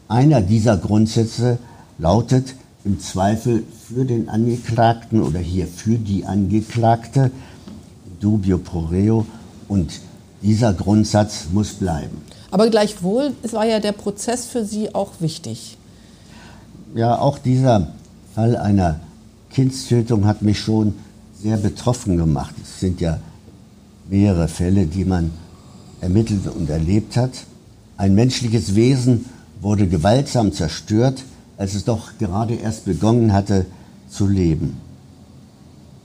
einer 0.08 0.40
dieser 0.40 0.76
Grundsätze 0.76 1.58
lautet 1.98 2.54
im 2.84 3.00
Zweifel 3.00 3.64
für 3.88 4.04
den 4.04 4.28
Angeklagten 4.28 5.22
oder 5.22 5.38
hier 5.38 5.66
für 5.66 5.96
die 5.96 6.24
Angeklagte 6.24 7.30
dubio 8.20 8.58
pro 8.58 8.80
reo 8.80 9.26
und 9.68 10.00
dieser 10.42 10.74
Grundsatz 10.74 11.46
muss 11.52 11.74
bleiben. 11.74 12.18
Aber 12.50 12.68
gleichwohl 12.68 13.32
war 13.50 13.64
ja 13.64 13.80
der 13.80 13.92
Prozess 13.92 14.46
für 14.46 14.64
Sie 14.64 14.94
auch 14.94 15.12
wichtig. 15.20 15.76
Ja, 16.94 17.18
auch 17.18 17.38
dieser 17.38 17.88
Fall 18.34 18.56
einer 18.56 19.00
Kindstötung 19.50 20.26
hat 20.26 20.42
mich 20.42 20.60
schon 20.60 20.94
sehr 21.40 21.56
betroffen 21.56 22.16
gemacht. 22.16 22.54
Es 22.62 22.80
sind 22.80 23.00
ja 23.00 23.18
mehrere 24.08 24.48
Fälle, 24.48 24.86
die 24.86 25.04
man 25.04 25.32
ermittelt 26.00 26.46
und 26.46 26.68
erlebt 26.70 27.16
hat. 27.16 27.32
Ein 27.96 28.14
menschliches 28.14 28.74
Wesen 28.74 29.24
wurde 29.60 29.88
gewaltsam 29.88 30.52
zerstört, 30.52 31.22
als 31.64 31.72
es 31.72 31.86
doch 31.86 32.18
gerade 32.18 32.56
erst 32.56 32.84
begonnen 32.84 33.32
hatte 33.32 33.64
zu 34.10 34.26
leben. 34.26 34.76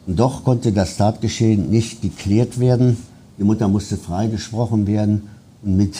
Und 0.07 0.17
doch 0.17 0.45
konnte 0.45 0.71
das 0.71 0.95
Tatgeschehen 0.95 1.69
nicht 1.69 2.01
geklärt 2.01 2.61
werden. 2.61 2.95
Die 3.37 3.43
Mutter 3.43 3.67
musste 3.67 3.97
freigesprochen 3.97 4.87
werden 4.87 5.23
und 5.61 5.75
mit 5.75 5.95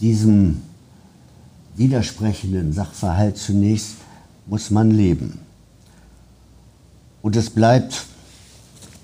diesem 0.00 0.62
widersprechenden 1.76 2.72
Sachverhalt 2.72 3.36
zunächst 3.36 3.96
muss 4.46 4.70
man 4.70 4.90
leben. 4.90 5.38
Und 7.20 7.36
es 7.36 7.50
bleibt 7.50 8.06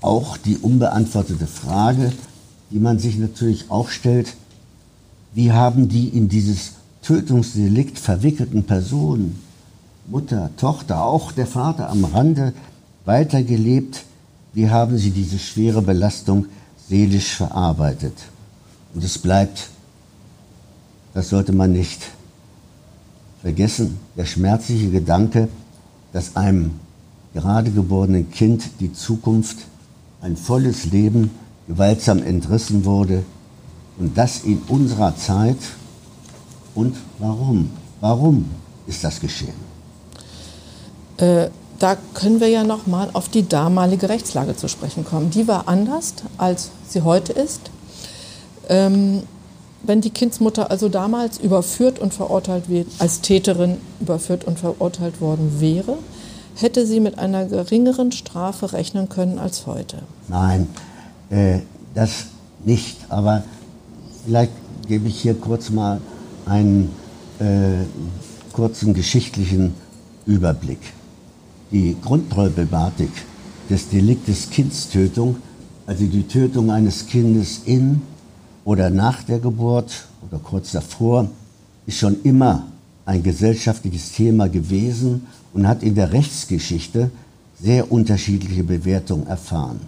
auch 0.00 0.38
die 0.38 0.56
unbeantwortete 0.56 1.46
Frage, 1.46 2.10
die 2.70 2.78
man 2.78 2.98
sich 2.98 3.18
natürlich 3.18 3.70
auch 3.70 3.90
stellt, 3.90 4.34
wie 5.34 5.52
haben 5.52 5.90
die 5.90 6.08
in 6.08 6.30
dieses 6.30 6.72
Tötungsdelikt 7.02 7.98
verwickelten 7.98 8.64
Personen, 8.64 9.43
Mutter, 10.06 10.50
Tochter, 10.56 11.02
auch 11.02 11.32
der 11.32 11.46
Vater 11.46 11.88
am 11.88 12.04
Rande 12.04 12.52
weitergelebt, 13.04 14.04
wie 14.52 14.70
haben 14.70 14.98
sie 14.98 15.10
diese 15.10 15.38
schwere 15.38 15.82
Belastung 15.82 16.46
seelisch 16.88 17.34
verarbeitet. 17.34 18.14
Und 18.94 19.02
es 19.02 19.18
bleibt 19.18 19.70
das 21.14 21.28
sollte 21.28 21.52
man 21.52 21.72
nicht 21.72 22.02
vergessen, 23.40 23.98
der 24.16 24.24
schmerzliche 24.24 24.90
Gedanke, 24.90 25.48
dass 26.12 26.34
einem 26.34 26.72
gerade 27.32 27.70
geborenen 27.70 28.30
Kind 28.30 28.64
die 28.80 28.92
Zukunft, 28.92 29.58
ein 30.20 30.36
volles 30.36 30.86
Leben 30.86 31.30
gewaltsam 31.68 32.22
entrissen 32.22 32.84
wurde 32.84 33.22
und 33.98 34.18
das 34.18 34.42
in 34.42 34.58
unserer 34.68 35.16
Zeit. 35.16 35.58
Und 36.74 36.96
warum? 37.20 37.70
Warum 38.00 38.46
ist 38.88 39.04
das 39.04 39.20
geschehen? 39.20 39.63
Äh, 41.18 41.48
da 41.78 41.96
können 42.14 42.40
wir 42.40 42.48
ja 42.48 42.64
noch 42.64 42.86
mal 42.86 43.10
auf 43.12 43.28
die 43.28 43.48
damalige 43.48 44.08
Rechtslage 44.08 44.56
zu 44.56 44.68
sprechen 44.68 45.04
kommen. 45.04 45.30
Die 45.30 45.48
war 45.48 45.68
anders, 45.68 46.14
als 46.38 46.70
sie 46.88 47.02
heute 47.02 47.32
ist. 47.32 47.60
Ähm, 48.68 49.22
wenn 49.82 50.00
die 50.00 50.10
Kindsmutter 50.10 50.70
also 50.70 50.88
damals 50.88 51.38
überführt 51.38 51.98
und 51.98 52.14
verurteilt 52.14 52.68
wird, 52.68 52.86
als 52.98 53.20
Täterin 53.20 53.76
überführt 54.00 54.44
und 54.44 54.58
verurteilt 54.58 55.20
worden 55.20 55.60
wäre, 55.60 55.98
hätte 56.54 56.86
sie 56.86 57.00
mit 57.00 57.18
einer 57.18 57.44
geringeren 57.46 58.12
Strafe 58.12 58.72
rechnen 58.72 59.08
können 59.08 59.38
als 59.38 59.66
heute. 59.66 59.98
Nein, 60.28 60.68
äh, 61.28 61.58
das 61.94 62.26
nicht. 62.64 62.96
Aber 63.08 63.42
vielleicht 64.24 64.52
gebe 64.86 65.08
ich 65.08 65.20
hier 65.20 65.34
kurz 65.34 65.70
mal 65.70 66.00
einen 66.46 66.94
äh, 67.40 67.84
kurzen 68.52 68.94
geschichtlichen 68.94 69.74
Überblick. 70.24 70.78
Die 71.74 71.96
Grundproblematik 72.00 73.10
des 73.68 73.88
Deliktes 73.88 74.48
Kindstötung, 74.48 75.34
also 75.88 76.04
die 76.06 76.22
Tötung 76.22 76.70
eines 76.70 77.08
Kindes 77.08 77.62
in 77.64 78.00
oder 78.64 78.90
nach 78.90 79.24
der 79.24 79.40
Geburt 79.40 80.06
oder 80.24 80.38
kurz 80.38 80.70
davor, 80.70 81.28
ist 81.84 81.98
schon 81.98 82.22
immer 82.22 82.68
ein 83.04 83.24
gesellschaftliches 83.24 84.12
Thema 84.12 84.48
gewesen 84.48 85.26
und 85.52 85.66
hat 85.66 85.82
in 85.82 85.96
der 85.96 86.12
Rechtsgeschichte 86.12 87.10
sehr 87.60 87.90
unterschiedliche 87.90 88.62
Bewertungen 88.62 89.26
erfahren. 89.26 89.80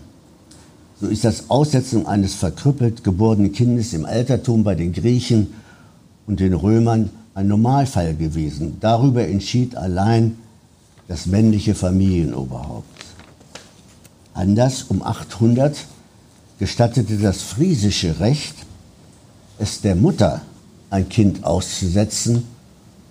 So 1.01 1.07
ist 1.07 1.25
das 1.25 1.51
Aussetzen 1.51 2.05
eines 2.05 2.35
verkrüppelt 2.35 3.05
geborenen 3.05 3.53
Kindes 3.53 3.95
im 3.95 4.07
Altertum 4.07 4.65
bei 4.65 4.75
den 4.75 4.93
Griechen 4.93 5.53
und 6.27 6.41
den 6.41 6.55
Römern 6.55 7.11
ein 7.35 7.47
Normalfall 7.47 8.17
gewesen. 8.17 8.79
Darüber 8.81 9.25
entschied 9.29 9.77
allein 9.77 10.39
das 11.09 11.27
männliche 11.27 11.75
Familienoberhaupt. 11.75 13.05
Anders 14.35 14.85
um 14.85 15.03
800 15.03 15.77
gestattete 16.59 17.19
das 17.19 17.43
friesische 17.43 18.21
Recht 18.21 18.55
es 19.59 19.81
der 19.81 19.97
Mutter, 19.97 20.43
ein 20.91 21.09
Kind 21.09 21.43
auszusetzen 21.45 22.45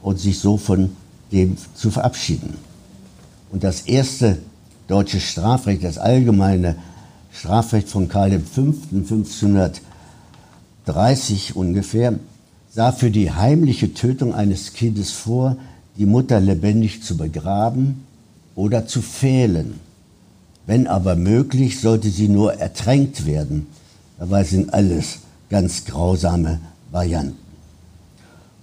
und 0.01 0.19
sich 0.19 0.39
so 0.39 0.58
von 0.58 0.95
dem 1.31 1.58
zu 1.73 1.89
verabschieden. 1.91 2.55
Und 3.51 3.63
das 3.63 3.81
erste 3.81 4.38
deutsche 4.88 5.19
Strafrecht, 5.19 5.84
das 5.84 5.97
allgemeine 5.97 6.75
Strafrecht 7.31 7.89
von 7.89 8.08
Karl 8.08 8.39
V. 8.39 8.75
1530 8.91 11.55
ungefähr, 11.55 12.19
sah 12.71 12.91
für 12.91 13.10
die 13.10 13.31
heimliche 13.31 13.91
Tötung 13.93 14.36
eines 14.36 14.73
Kindes 14.73 15.12
vor, 15.12 15.58
die 15.97 16.05
Mutter 16.05 16.39
lebendig 16.39 17.03
zu 17.03 17.17
begraben 17.17 18.05
oder 18.55 18.88
zu 18.88 19.01
fehlen. 19.01 19.79
Wenn 20.65 20.88
aber 20.88 21.15
möglich, 21.15 21.79
sollte 21.79 22.10
sie 22.10 22.27
nur 22.27 22.55
ertränkt 22.55 23.25
werden. 23.25 23.67
Dabei 24.17 24.43
sind 24.43 24.73
alles 24.73 25.19
ganz 25.49 25.86
grausame 25.86 26.60
Varianten. 26.91 27.38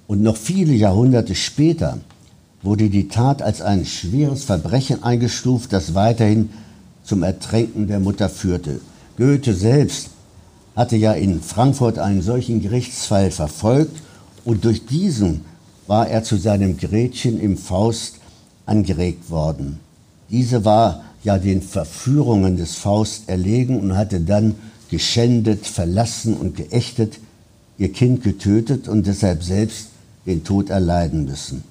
Und 0.06 0.22
noch 0.22 0.36
viele 0.36 0.74
Jahrhunderte 0.74 1.34
später 1.34 1.98
wurde 2.62 2.90
die 2.90 3.08
Tat 3.08 3.42
als 3.42 3.60
ein 3.60 3.86
schweres 3.86 4.44
Verbrechen 4.44 5.02
eingestuft, 5.02 5.72
das 5.72 5.94
weiterhin 5.94 6.50
zum 7.04 7.22
Ertränken 7.22 7.86
der 7.86 8.00
Mutter 8.00 8.28
führte. 8.28 8.80
Goethe 9.16 9.54
selbst 9.54 10.10
hatte 10.76 10.96
ja 10.96 11.12
in 11.12 11.40
Frankfurt 11.40 11.98
einen 11.98 12.22
solchen 12.22 12.62
Gerichtsfall 12.62 13.30
verfolgt 13.30 13.96
und 14.44 14.64
durch 14.64 14.86
diesen 14.86 15.42
war 15.86 16.08
er 16.08 16.24
zu 16.24 16.36
seinem 16.36 16.76
Gretchen 16.76 17.40
im 17.40 17.56
Faust 17.56 18.16
angeregt 18.66 19.30
worden. 19.30 19.80
Diese 20.30 20.64
war 20.64 21.02
ja 21.24 21.38
den 21.38 21.62
Verführungen 21.62 22.56
des 22.56 22.74
Faust 22.74 23.28
erlegen 23.28 23.78
und 23.80 23.96
hatte 23.96 24.20
dann 24.20 24.54
geschändet, 24.90 25.66
verlassen 25.66 26.36
und 26.36 26.56
geächtet, 26.56 27.18
ihr 27.78 27.92
Kind 27.92 28.22
getötet 28.22 28.88
und 28.88 29.06
deshalb 29.06 29.42
selbst 29.42 29.88
den 30.26 30.44
Tod 30.44 30.70
erleiden 30.70 31.24
müssen. 31.24 31.64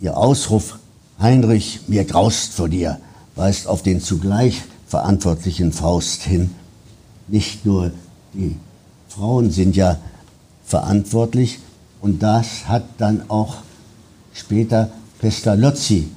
Ihr 0.00 0.16
Ausruf 0.16 0.78
Heinrich, 1.18 1.80
mir 1.86 2.04
graust 2.04 2.52
vor 2.52 2.68
dir, 2.68 3.00
weist 3.34 3.66
auf 3.66 3.82
den 3.82 4.00
zugleich 4.02 4.62
verantwortlichen 4.86 5.72
Faust 5.72 6.22
hin. 6.22 6.50
Nicht 7.28 7.64
nur 7.64 7.92
die 8.34 8.56
Frauen 9.08 9.50
sind 9.50 9.76
ja 9.76 9.98
verantwortlich 10.64 11.58
und 12.00 12.22
das 12.22 12.68
hat 12.68 12.84
dann 12.98 13.22
auch 13.28 13.56
später 14.32 14.90
Pestalozzi 15.18 16.08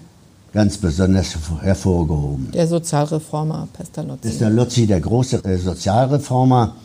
ganz 0.54 0.78
besonders 0.78 1.36
hervorgehoben. 1.62 2.52
Der 2.52 2.68
Sozialreformer 2.68 3.68
Pestalozzi. 3.72 4.28
Pestalozzi, 4.28 4.88
der 4.88 5.00
große 5.00 5.44
äh, 5.46 5.58
Sozialreformer, 5.58 6.76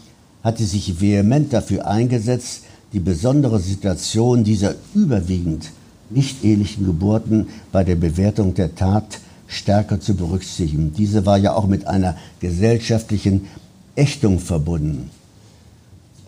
hatte 0.43 0.65
sich 0.65 1.01
vehement 1.01 1.53
dafür 1.53 1.87
eingesetzt, 1.87 2.63
die 2.93 3.01
besondere 3.01 3.59
Situation 3.59 4.45
dieser 4.45 4.75
überwiegend 4.95 5.71
nicht 6.11 6.45
ehelichen 6.45 6.85
Geburten 6.85 7.49
bei 7.73 7.83
der 7.83 7.97
Bewertung 7.97 8.55
der 8.55 8.75
Tat 8.75 9.21
stärker 9.47 10.01
zu 10.01 10.15
berücksichtigen. 10.15 10.93
Diese 10.93 11.27
war 11.27 11.39
ja 11.39 11.55
auch 11.55 11.67
mit 11.67 11.87
einer 11.87 12.17
gesellschaftlichen 12.41 13.47
Ächtung 13.97 14.39
verbunden. 14.39 15.11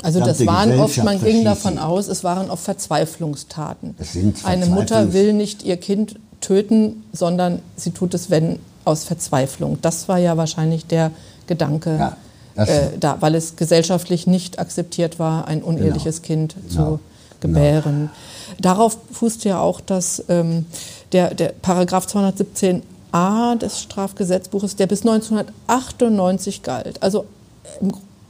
Also 0.06 0.20
das 0.20 0.46
waren 0.46 0.78
oft, 0.78 1.02
man 1.02 1.20
ging 1.20 1.42
davon 1.42 1.78
aus, 1.78 2.06
es 2.06 2.22
waren 2.22 2.48
oft 2.48 2.62
Verzweiflungstaten. 2.62 3.96
Eine 4.44 4.66
Mutter 4.66 5.12
will 5.12 5.32
nicht 5.32 5.64
ihr 5.64 5.78
Kind 5.78 6.14
töten, 6.40 7.02
sondern 7.12 7.60
sie 7.74 7.90
tut 7.90 8.14
es, 8.14 8.30
wenn 8.30 8.60
aus 8.84 9.02
Verzweiflung. 9.02 9.78
Das 9.82 10.06
war 10.06 10.18
ja 10.18 10.36
wahrscheinlich 10.36 10.86
der 10.86 11.10
Gedanke, 11.48 12.14
ja, 12.56 12.64
äh, 12.64 12.90
da, 13.00 13.16
weil 13.18 13.34
es 13.34 13.56
gesellschaftlich 13.56 14.28
nicht 14.28 14.60
akzeptiert 14.60 15.18
war, 15.18 15.48
ein 15.48 15.60
uneheliches 15.60 16.22
genau. 16.22 16.26
Kind 16.26 16.54
zu 16.68 16.76
genau. 16.76 17.00
gebären. 17.40 18.10
Genau. 18.52 18.60
Darauf 18.60 18.98
fußt 19.10 19.42
ja 19.44 19.58
auch 19.58 19.80
das, 19.80 20.22
ähm, 20.28 20.66
der, 21.10 21.34
der 21.34 21.48
Paragraph 21.48 22.06
217a 22.06 23.58
des 23.58 23.80
Strafgesetzbuches, 23.80 24.76
der 24.76 24.86
bis 24.86 25.00
1998 25.00 26.62
galt. 26.62 27.02
Also 27.02 27.24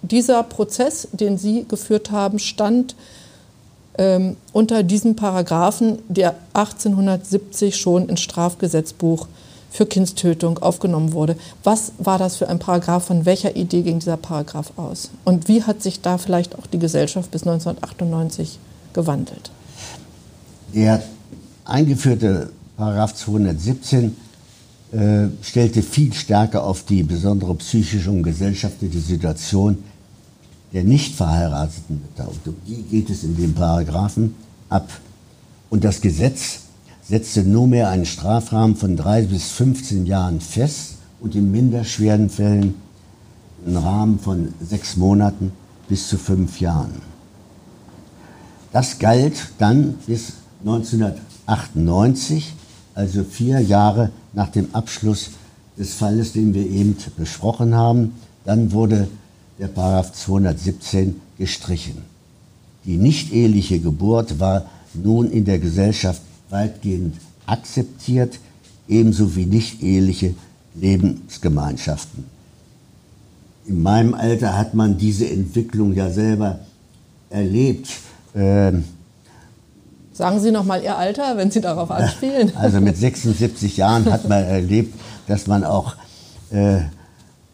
dieser 0.02 0.42
Prozess, 0.42 1.08
den 1.12 1.38
Sie 1.38 1.64
geführt 1.68 2.10
haben, 2.10 2.38
stand 2.38 2.94
ähm, 3.98 4.36
unter 4.52 4.82
diesem 4.82 5.16
Paragraphen, 5.16 5.98
der 6.08 6.34
1870 6.54 7.76
schon 7.76 8.08
ins 8.08 8.20
Strafgesetzbuch 8.20 9.26
für 9.70 9.86
Kindstötung 9.86 10.58
aufgenommen 10.58 11.12
wurde. 11.12 11.36
Was 11.62 11.92
war 11.98 12.18
das 12.18 12.36
für 12.36 12.48
ein 12.48 12.58
Paragraph? 12.58 13.06
Von 13.06 13.26
welcher 13.26 13.56
Idee 13.56 13.82
ging 13.82 13.98
dieser 13.98 14.16
Paragraph 14.16 14.72
aus? 14.76 15.10
Und 15.24 15.48
wie 15.48 15.62
hat 15.62 15.82
sich 15.82 16.00
da 16.00 16.18
vielleicht 16.18 16.58
auch 16.58 16.66
die 16.66 16.78
Gesellschaft 16.78 17.30
bis 17.30 17.42
1998 17.42 18.58
gewandelt? 18.92 19.50
Der 20.74 21.02
eingeführte 21.64 22.50
Paragraph 22.76 23.14
217 23.14 24.16
äh, 24.92 25.28
stellte 25.42 25.82
viel 25.82 26.12
stärker 26.12 26.64
auf 26.64 26.84
die 26.84 27.02
besondere 27.02 27.54
psychische 27.56 28.10
und 28.10 28.22
gesellschaftliche 28.22 29.00
Situation 29.00 29.78
der 30.72 30.84
nicht 30.84 31.14
verheirateten 31.14 32.02
Mütter, 32.02 32.28
und 32.28 32.46
um 32.46 32.56
die 32.66 32.82
geht 32.82 33.08
es 33.08 33.24
in 33.24 33.34
den 33.36 33.54
Paragraphen, 33.54 34.34
ab. 34.68 34.90
Und 35.70 35.84
das 35.84 36.02
Gesetz 36.02 36.60
setzte 37.08 37.44
nunmehr 37.44 37.88
einen 37.88 38.04
Strafrahmen 38.04 38.76
von 38.76 38.96
drei 38.96 39.22
bis 39.22 39.50
15 39.52 40.04
Jahren 40.06 40.40
fest 40.40 40.96
und 41.20 41.34
in 41.34 41.50
minder 41.50 41.84
schweren 41.84 42.28
Fällen 42.28 42.74
einen 43.64 43.76
Rahmen 43.76 44.18
von 44.18 44.52
sechs 44.60 44.96
Monaten 44.96 45.52
bis 45.88 46.08
zu 46.08 46.18
fünf 46.18 46.60
Jahren. 46.60 47.00
Das 48.72 48.98
galt 48.98 49.52
dann 49.58 49.94
bis 50.06 50.34
1998, 50.60 52.52
also 52.96 53.24
vier 53.24 53.60
Jahre 53.60 54.10
nach 54.32 54.48
dem 54.48 54.74
Abschluss 54.74 55.30
des 55.78 55.94
Falles, 55.94 56.32
den 56.32 56.54
wir 56.54 56.68
eben 56.68 56.96
besprochen 57.16 57.74
haben. 57.74 58.12
Dann 58.44 58.72
wurde 58.72 59.06
der 59.58 59.68
Paragraph 59.68 60.12
217 60.12 61.20
gestrichen. 61.38 61.98
Die 62.86 62.96
nicht-eheliche 62.96 63.80
Geburt 63.80 64.40
war 64.40 64.64
nun 64.94 65.30
in 65.30 65.44
der 65.44 65.58
Gesellschaft 65.58 66.22
weitgehend 66.48 67.16
akzeptiert, 67.44 68.38
ebenso 68.88 69.36
wie 69.36 69.44
nicht-eheliche 69.44 70.34
Lebensgemeinschaften. 70.74 72.24
In 73.66 73.82
meinem 73.82 74.14
Alter 74.14 74.56
hat 74.56 74.74
man 74.74 74.96
diese 74.96 75.28
Entwicklung 75.28 75.92
ja 75.92 76.08
selber 76.10 76.60
erlebt. 77.28 77.90
Ähm, 78.34 78.84
Sagen 80.16 80.40
Sie 80.40 80.50
noch 80.50 80.64
mal 80.64 80.82
Ihr 80.82 80.96
Alter, 80.96 81.36
wenn 81.36 81.50
Sie 81.50 81.60
darauf 81.60 81.90
anspielen. 81.90 82.50
Also 82.56 82.80
mit 82.80 82.96
76 82.96 83.76
Jahren 83.76 84.10
hat 84.10 84.26
man 84.26 84.44
erlebt, 84.44 84.98
dass 85.26 85.46
man 85.46 85.62
auch 85.62 85.94
äh, 86.50 86.78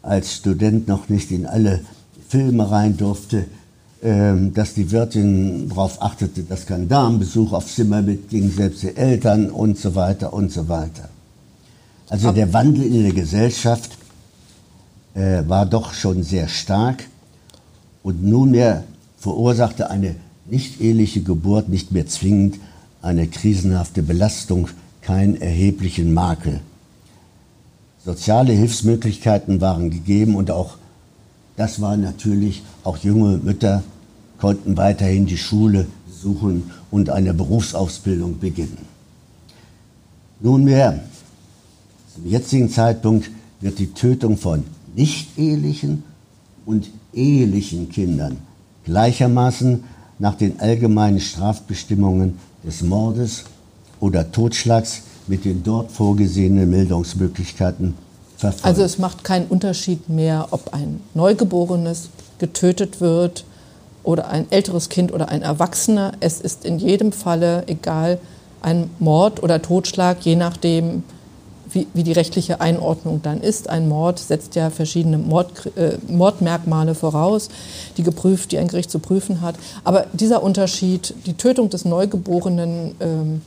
als 0.01 0.35
Student 0.35 0.87
noch 0.87 1.09
nicht 1.09 1.31
in 1.31 1.45
alle 1.45 1.81
Filme 2.29 2.71
rein 2.71 2.95
durfte, 2.95 3.47
ähm, 4.01 4.53
dass 4.53 4.75
die 4.75 4.91
Wirtin 4.91 5.67
darauf 5.67 6.01
achtete, 6.01 6.43
dass 6.43 6.65
kein 6.65 6.87
Darmbesuch 6.87 7.51
aufs 7.51 7.75
Zimmer 7.75 8.01
mitging, 8.01 8.49
selbst 8.49 8.83
die 8.83 8.95
Eltern 8.95 9.49
und 9.49 9.77
so 9.77 9.93
weiter 9.93 10.31
und 10.31 10.49
so 10.49 10.69
weiter. 10.69 11.09
Also 12.07 12.31
der 12.31 12.53
Wandel 12.53 12.85
in 12.85 13.03
der 13.03 13.13
Gesellschaft 13.13 13.97
äh, 15.15 15.43
war 15.47 15.65
doch 15.65 15.93
schon 15.93 16.23
sehr 16.23 16.47
stark 16.47 17.03
und 18.03 18.23
nunmehr 18.23 18.85
verursachte 19.17 19.89
eine 19.89 20.15
nicht 20.45 20.81
eheliche 20.81 21.21
Geburt 21.21 21.69
nicht 21.69 21.91
mehr 21.91 22.07
zwingend 22.07 22.59
eine 23.01 23.27
krisenhafte 23.27 24.03
Belastung, 24.03 24.69
keinen 25.01 25.35
erheblichen 25.35 26.13
Makel. 26.13 26.61
Soziale 28.05 28.53
Hilfsmöglichkeiten 28.53 29.61
waren 29.61 29.89
gegeben 29.89 30.35
und 30.35 30.51
auch 30.51 30.77
das 31.55 31.81
war 31.81 31.97
natürlich, 31.97 32.63
auch 32.83 32.97
junge 32.97 33.37
Mütter 33.37 33.83
konnten 34.39 34.75
weiterhin 34.75 35.25
die 35.25 35.37
Schule 35.37 35.87
besuchen 36.07 36.71
und 36.89 37.09
eine 37.09 37.33
Berufsausbildung 37.33 38.39
beginnen. 38.39 38.77
Nunmehr, 40.39 41.03
zum 42.13 42.27
jetzigen 42.27 42.69
Zeitpunkt 42.69 43.29
wird 43.61 43.79
die 43.79 43.93
Tötung 43.93 44.37
von 44.37 44.63
nicht-ehelichen 44.95 46.03
und 46.65 46.89
ehelichen 47.13 47.89
Kindern 47.89 48.37
gleichermaßen 48.83 49.83
nach 50.19 50.35
den 50.35 50.59
allgemeinen 50.59 51.19
Strafbestimmungen 51.19 52.39
des 52.63 52.81
Mordes 52.81 53.43
oder 53.99 54.31
Totschlags 54.31 55.03
mit 55.27 55.45
den 55.45 55.63
dort 55.63 55.91
vorgesehenen 55.91 56.69
Milderungsmöglichkeiten 56.69 57.95
verfolgt. 58.37 58.65
Also 58.65 58.83
es 58.83 58.97
macht 58.97 59.23
keinen 59.23 59.47
Unterschied 59.47 60.09
mehr, 60.09 60.47
ob 60.51 60.73
ein 60.73 60.99
Neugeborenes 61.13 62.09
getötet 62.39 62.99
wird 63.01 63.45
oder 64.03 64.29
ein 64.29 64.51
älteres 64.51 64.89
Kind 64.89 65.13
oder 65.13 65.29
ein 65.29 65.41
Erwachsener. 65.41 66.13
Es 66.19 66.41
ist 66.41 66.65
in 66.65 66.79
jedem 66.79 67.11
Falle 67.11 67.63
egal 67.67 68.19
ein 68.61 68.89
Mord 68.99 69.43
oder 69.43 69.61
Totschlag, 69.61 70.25
je 70.25 70.35
nachdem, 70.35 71.03
wie, 71.73 71.87
wie, 71.93 72.03
die 72.03 72.11
rechtliche 72.11 72.61
Einordnung 72.61 73.21
dann 73.21 73.41
ist. 73.41 73.69
Ein 73.69 73.87
Mord 73.87 74.19
setzt 74.19 74.55
ja 74.55 74.69
verschiedene 74.69 75.17
Mord, 75.17 75.75
äh, 75.75 75.97
Mordmerkmale 76.07 76.95
voraus, 76.95 77.49
die 77.97 78.03
geprüft, 78.03 78.51
die 78.51 78.57
ein 78.57 78.67
Gericht 78.67 78.91
zu 78.91 78.99
prüfen 78.99 79.41
hat. 79.41 79.55
Aber 79.83 80.07
dieser 80.13 80.43
Unterschied, 80.43 81.13
die 81.25 81.33
Tötung 81.33 81.69
des 81.69 81.85
Neugeborenen, 81.85 82.95
ähm, 82.99 83.41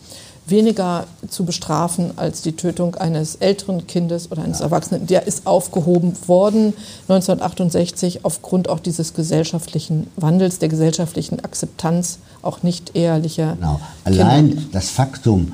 weniger 0.46 1.06
zu 1.28 1.44
bestrafen 1.44 2.12
als 2.16 2.40
die 2.42 2.52
Tötung 2.52 2.94
eines 2.94 3.36
älteren 3.36 3.86
Kindes 3.86 4.30
oder 4.30 4.42
eines 4.42 4.60
Erwachsenen. 4.60 5.06
Der 5.06 5.26
ist 5.26 5.46
aufgehoben 5.46 6.12
worden 6.26 6.72
1968 7.08 8.24
aufgrund 8.24 8.68
auch 8.68 8.78
dieses 8.78 9.14
gesellschaftlichen 9.14 10.06
Wandels, 10.16 10.58
der 10.58 10.68
gesellschaftlichen 10.68 11.44
Akzeptanz 11.44 12.18
auch 12.42 12.62
nicht 12.62 12.94
ehelicher 12.94 13.56
genau. 13.56 13.80
Allein 14.04 14.50
Kinder. 14.50 14.62
das 14.72 14.90
Faktum, 14.90 15.52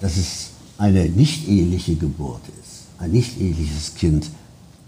dass 0.00 0.16
es 0.16 0.47
eine 0.78 1.04
nicht 1.08 1.48
eheliche 1.48 1.96
Geburt 1.96 2.42
ist, 2.62 2.86
ein 2.98 3.10
nicht 3.10 3.38
eheliches 3.40 3.94
Kind, 3.96 4.30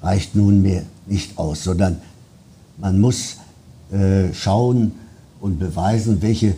reicht 0.02 0.34
nunmehr 0.34 0.84
nicht 1.06 1.36
aus, 1.36 1.64
sondern 1.64 2.00
man 2.78 2.98
muss 2.98 3.36
äh, 3.92 4.32
schauen 4.32 4.92
und 5.40 5.58
beweisen, 5.58 6.22
welche 6.22 6.54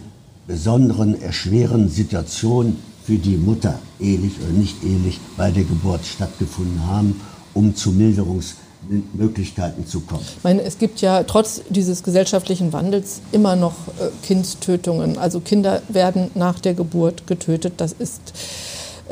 besonderen, 0.47 1.21
erschwerenden 1.21 1.89
Situationen 1.89 2.77
für 3.05 3.17
die 3.17 3.37
Mutter, 3.37 3.79
ehelich 3.99 4.33
oder 4.41 4.53
nicht 4.53 4.83
ehelich, 4.85 5.19
bei 5.37 5.51
der 5.51 5.65
Geburt 5.65 6.05
stattgefunden 6.05 6.87
haben, 6.87 7.21
um 7.55 7.75
zu 7.75 7.91
Milderungsmöglichkeiten 7.91 9.87
zu 9.87 10.01
kommen. 10.01 10.25
Ich 10.37 10.45
meine, 10.45 10.63
es 10.63 10.79
gibt 10.79 11.01
ja 11.01 11.23
trotz 11.25 11.63
dieses 11.69 12.03
gesellschaftlichen 12.03 12.73
Wandels 12.73 13.21
immer 13.33 13.57
noch 13.57 13.75
äh, 13.99 14.11
Kindtötungen. 14.27 15.19
Also 15.19 15.41
Kinder 15.41 15.83
werden 15.89 16.31
nach 16.35 16.61
der 16.61 16.75
Geburt 16.75 17.27
getötet. 17.27 17.75
Das 17.79 17.93
ist, 17.93 18.21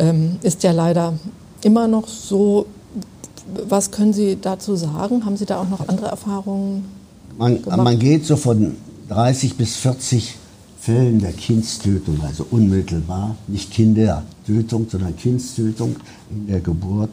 ähm, 0.00 0.36
ist 0.42 0.62
ja 0.62 0.72
leider 0.72 1.14
immer 1.62 1.86
noch 1.86 2.08
so. 2.08 2.66
Was 3.68 3.90
können 3.90 4.12
Sie 4.12 4.38
dazu 4.40 4.76
sagen? 4.76 5.24
Haben 5.24 5.36
Sie 5.36 5.44
da 5.44 5.60
auch 5.60 5.68
noch 5.68 5.88
andere 5.88 6.06
Erfahrungen? 6.06 6.84
Man, 7.36 7.60
man 7.64 7.98
geht 7.98 8.24
so 8.24 8.36
von 8.36 8.76
30 9.08 9.56
bis 9.56 9.76
40 9.76 10.36
Fällen 10.78 11.20
der 11.20 11.32
Kindstötung, 11.32 12.20
also 12.22 12.46
unmittelbar, 12.50 13.36
nicht 13.48 13.70
Kindertötung, 13.70 14.86
sondern 14.88 15.16
Kindstötung 15.16 15.96
in 16.30 16.46
der 16.46 16.60
Geburt 16.60 17.10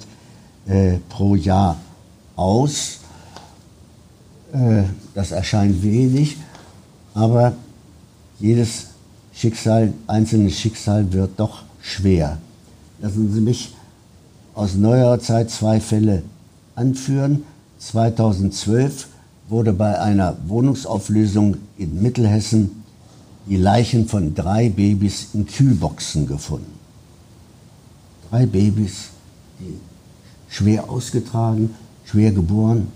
äh, 0.68 0.98
pro 1.10 1.36
Jahr 1.36 1.78
aus. 2.36 3.00
Äh, 4.54 4.84
das 5.16 5.32
erscheint 5.32 5.82
wenig, 5.82 6.38
aber 7.14 7.54
jedes 8.40 8.88
Schicksal, 9.34 9.92
einzelnes 10.06 10.58
Schicksal 10.58 11.12
wird 11.12 11.32
doch 11.38 11.64
schwer. 11.82 12.38
Lassen 13.00 13.32
Sie 13.32 13.42
mich 13.42 13.74
aus 14.56 14.74
neuerer 14.74 15.20
Zeit 15.20 15.52
zwei 15.52 15.80
Fälle 15.80 16.24
anführen. 16.76 17.44
2012 17.80 19.08
wurde 19.50 19.72
bei 19.74 20.00
einer 20.02 20.36
Wohnungsauflösung 20.48 21.58
in 21.78 22.02
Mittelhessen 22.02 22.84
die 23.48 23.58
Leichen 23.58 24.08
von 24.08 24.34
drei 24.34 24.70
Babys 24.70 25.28
in 25.34 25.46
Kühlboxen 25.46 26.28
gefunden. 26.28 26.74
Drei 28.30 28.46
Babys, 28.46 29.10
die 29.60 29.80
schwer 30.50 30.90
ausgetragen, 30.90 31.76
schwer 32.04 32.32
geboren 32.32 32.88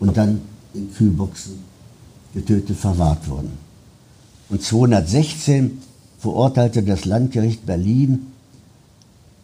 und 0.00 0.16
dann 0.16 0.40
in 0.74 0.92
Kühlboxen 0.92 1.54
getötet 2.34 2.76
verwahrt 2.76 3.28
wurden. 3.28 3.52
Und 4.50 4.60
216 4.60 5.78
verurteilte 6.18 6.82
das 6.82 7.04
Landgericht 7.04 7.64
Berlin 7.64 8.33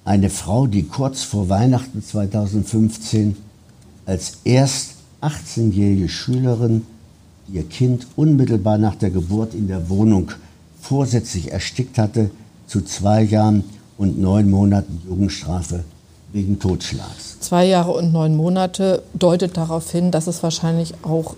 eine 0.05 0.31
Frau, 0.31 0.67
die 0.67 0.85
kurz 0.85 1.23
vor 1.23 1.49
Weihnachten 1.49 2.03
2015 2.03 3.37
als 4.07 4.39
erst 4.45 4.95
18-jährige 5.21 6.09
Schülerin 6.09 6.87
ihr 7.53 7.65
Kind 7.65 8.07
unmittelbar 8.17 8.79
nach 8.79 8.95
der 8.95 9.11
Geburt 9.11 9.55
in 9.55 9.69
der 9.69 9.89
Wohnung 9.89 10.31
vorsätzlich 10.81 11.53
erstickt 11.53 11.99
hatte, 11.99 12.31
zu 12.67 12.83
zwei 12.83 13.23
Jahren 13.23 13.65
und 13.99 14.19
neun 14.19 14.49
Monaten 14.49 15.03
Jugendstrafe 15.07 15.85
wegen 16.33 16.59
Totschlags. 16.59 17.39
Zwei 17.41 17.67
Jahre 17.67 17.93
und 17.93 18.13
neun 18.13 18.37
Monate 18.37 19.03
deutet 19.15 19.57
darauf 19.57 19.91
hin, 19.91 20.11
dass 20.11 20.27
es 20.27 20.43
wahrscheinlich 20.43 20.95
auch 21.03 21.35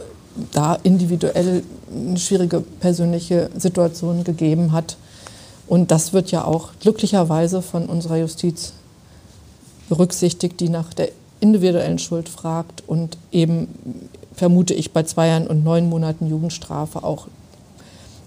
da 0.53 0.75
individuell 0.83 1.63
eine 1.95 2.19
schwierige 2.19 2.61
persönliche 2.61 3.51
Situation 3.57 4.25
gegeben 4.25 4.73
hat. 4.73 4.97
Und 5.67 5.91
das 5.91 6.13
wird 6.13 6.31
ja 6.31 6.45
auch 6.45 6.71
glücklicherweise 6.81 7.63
von 7.63 7.87
unserer 7.87 8.19
Justiz 8.19 8.73
berücksichtigt, 9.89 10.61
die 10.61 10.69
nach 10.69 10.93
der 10.95 11.11
individuellen 11.41 11.99
Schuld 11.99 12.29
fragt 12.29 12.83
und 12.87 13.17
eben 13.31 13.69
vermute 14.35 14.75
ich, 14.75 14.93
bei 14.93 15.03
zwei 15.03 15.29
Jahren 15.29 15.47
und 15.47 15.65
neun 15.65 15.89
Monaten 15.89 16.29
Jugendstrafe 16.29 17.05
auch 17.05 17.27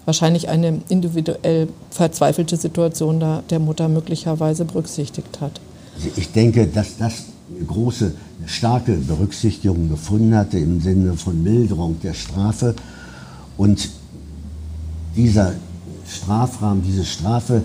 wahrscheinlich 0.04 0.48
eine 0.48 0.80
individuell 0.88 1.68
verzweifelte 1.90 2.56
Situation 2.56 3.22
der 3.50 3.58
Mutter 3.58 3.88
möglicherweise 3.88 4.64
berücksichtigt 4.64 5.40
hat. 5.40 5.60
Also 5.96 6.08
ich 6.16 6.30
denke, 6.30 6.66
dass 6.66 6.96
das 6.98 7.24
eine 7.54 7.64
große, 7.64 8.12
starke 8.46 8.92
Berücksichtigung 8.92 9.88
gefunden 9.88 10.34
hatte 10.36 10.58
im 10.58 10.80
Sinne 10.80 11.14
von 11.14 11.42
Milderung 11.42 12.00
der 12.02 12.14
Strafe. 12.14 12.74
Und 13.56 13.90
dieser 15.16 15.54
Strafrahmen, 16.08 16.82
diese 16.82 17.04
Strafe, 17.04 17.62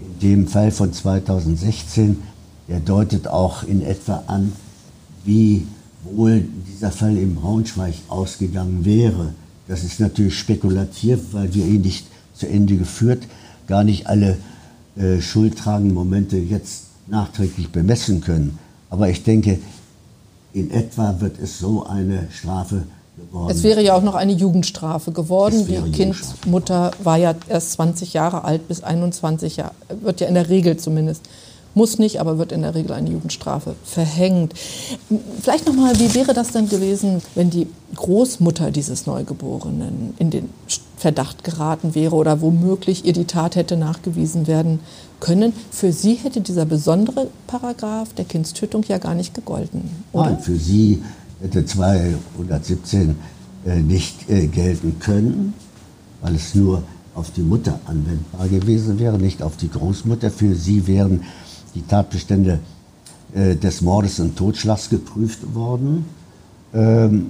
in 0.00 0.18
dem 0.20 0.48
Fall 0.48 0.70
von 0.70 0.92
2016, 0.92 2.22
der 2.68 2.80
deutet 2.80 3.28
auch 3.28 3.62
in 3.62 3.82
etwa 3.82 4.24
an, 4.26 4.52
wie 5.24 5.66
wohl 6.04 6.44
dieser 6.72 6.90
Fall 6.90 7.16
in 7.16 7.34
Braunschweig 7.34 7.94
ausgegangen 8.08 8.84
wäre. 8.84 9.34
Das 9.68 9.84
ist 9.84 10.00
natürlich 10.00 10.38
spekulativ, 10.38 11.18
weil 11.32 11.52
wir 11.54 11.66
ihn 11.66 11.82
nicht 11.82 12.06
zu 12.34 12.48
Ende 12.48 12.76
geführt, 12.76 13.24
gar 13.66 13.84
nicht 13.84 14.06
alle 14.06 14.38
äh, 14.96 15.20
schuldtragenden 15.20 15.94
Momente 15.94 16.36
jetzt 16.38 16.84
nachträglich 17.06 17.70
bemessen 17.70 18.20
können. 18.20 18.58
Aber 18.88 19.08
ich 19.10 19.22
denke, 19.22 19.58
in 20.52 20.70
etwa 20.70 21.20
wird 21.20 21.38
es 21.40 21.58
so 21.58 21.86
eine 21.86 22.28
Strafe 22.32 22.84
geworden. 23.16 23.50
Es 23.50 23.62
wäre 23.62 23.82
ja 23.82 23.94
auch 23.94 24.02
noch 24.02 24.14
eine 24.14 24.32
Jugendstrafe 24.32 25.12
geworden. 25.12 25.66
Die 25.66 25.90
Kindmutter 25.92 26.92
war 27.02 27.16
ja 27.16 27.34
erst 27.48 27.72
20 27.72 28.12
Jahre 28.12 28.44
alt 28.44 28.68
bis 28.68 28.82
21 28.82 29.56
Jahre, 29.56 29.74
wird 30.00 30.20
ja 30.20 30.26
in 30.26 30.34
der 30.34 30.48
Regel 30.48 30.76
zumindest 30.76 31.22
muss 31.74 31.98
nicht, 31.98 32.20
aber 32.20 32.38
wird 32.38 32.52
in 32.52 32.62
der 32.62 32.74
Regel 32.74 32.92
eine 32.92 33.10
Jugendstrafe 33.10 33.74
verhängt. 33.84 34.54
Vielleicht 35.40 35.66
nochmal, 35.66 35.98
wie 36.00 36.14
wäre 36.14 36.34
das 36.34 36.50
denn 36.50 36.68
gewesen, 36.68 37.22
wenn 37.34 37.50
die 37.50 37.68
Großmutter 37.94 38.70
dieses 38.70 39.06
Neugeborenen 39.06 40.14
in 40.18 40.30
den 40.30 40.48
Verdacht 40.96 41.44
geraten 41.44 41.94
wäre 41.94 42.14
oder 42.14 42.40
womöglich 42.40 43.04
ihr 43.04 43.12
die 43.12 43.24
Tat 43.24 43.56
hätte 43.56 43.76
nachgewiesen 43.76 44.46
werden 44.46 44.80
können? 45.20 45.52
Für 45.70 45.92
sie 45.92 46.14
hätte 46.14 46.40
dieser 46.40 46.64
besondere 46.64 47.28
Paragraph 47.46 48.12
der 48.14 48.24
Kindstötung 48.24 48.84
ja 48.88 48.98
gar 48.98 49.14
nicht 49.14 49.34
gegolten. 49.34 49.90
Oder? 50.12 50.30
Nein, 50.30 50.40
für 50.40 50.56
sie 50.56 51.02
hätte 51.40 51.64
217 51.64 53.16
äh, 53.66 53.76
nicht 53.80 54.28
äh, 54.28 54.46
gelten 54.46 54.98
können, 54.98 55.54
weil 56.20 56.34
es 56.34 56.54
nur 56.54 56.82
auf 57.14 57.30
die 57.30 57.42
Mutter 57.42 57.80
anwendbar 57.86 58.48
gewesen 58.48 58.98
wäre, 58.98 59.18
nicht 59.18 59.42
auf 59.42 59.56
die 59.56 59.70
Großmutter. 59.70 60.30
Für 60.30 60.54
sie 60.54 60.86
wären 60.86 61.24
die 61.74 61.82
Tatbestände 61.82 62.60
äh, 63.34 63.56
des 63.56 63.80
Mordes 63.80 64.20
und 64.20 64.36
Totschlags 64.36 64.88
geprüft 64.90 65.54
worden. 65.54 66.04
Ähm, 66.72 67.26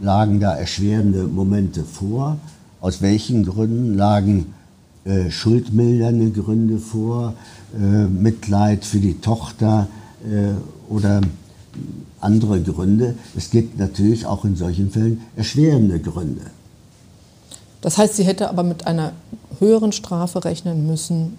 lagen 0.00 0.40
da 0.40 0.54
erschwerende 0.54 1.24
Momente 1.24 1.82
vor. 1.84 2.38
Aus 2.80 3.02
welchen 3.02 3.44
Gründen 3.44 3.96
lagen 3.96 4.54
äh, 5.04 5.30
schuldmildernde 5.30 6.30
Gründe 6.30 6.78
vor, 6.78 7.34
äh, 7.74 8.04
Mitleid 8.06 8.84
für 8.84 9.00
die 9.00 9.14
Tochter 9.14 9.88
äh, 10.24 10.92
oder 10.92 11.20
andere 12.20 12.60
Gründe. 12.60 13.14
Es 13.36 13.50
gibt 13.50 13.78
natürlich 13.78 14.26
auch 14.26 14.44
in 14.44 14.56
solchen 14.56 14.90
Fällen 14.90 15.22
erschwerende 15.36 16.00
Gründe. 16.00 16.42
Das 17.80 17.96
heißt, 17.96 18.16
sie 18.16 18.24
hätte 18.24 18.48
aber 18.48 18.62
mit 18.62 18.86
einer 18.86 19.12
höheren 19.60 19.92
Strafe 19.92 20.44
rechnen 20.44 20.86
müssen 20.86 21.36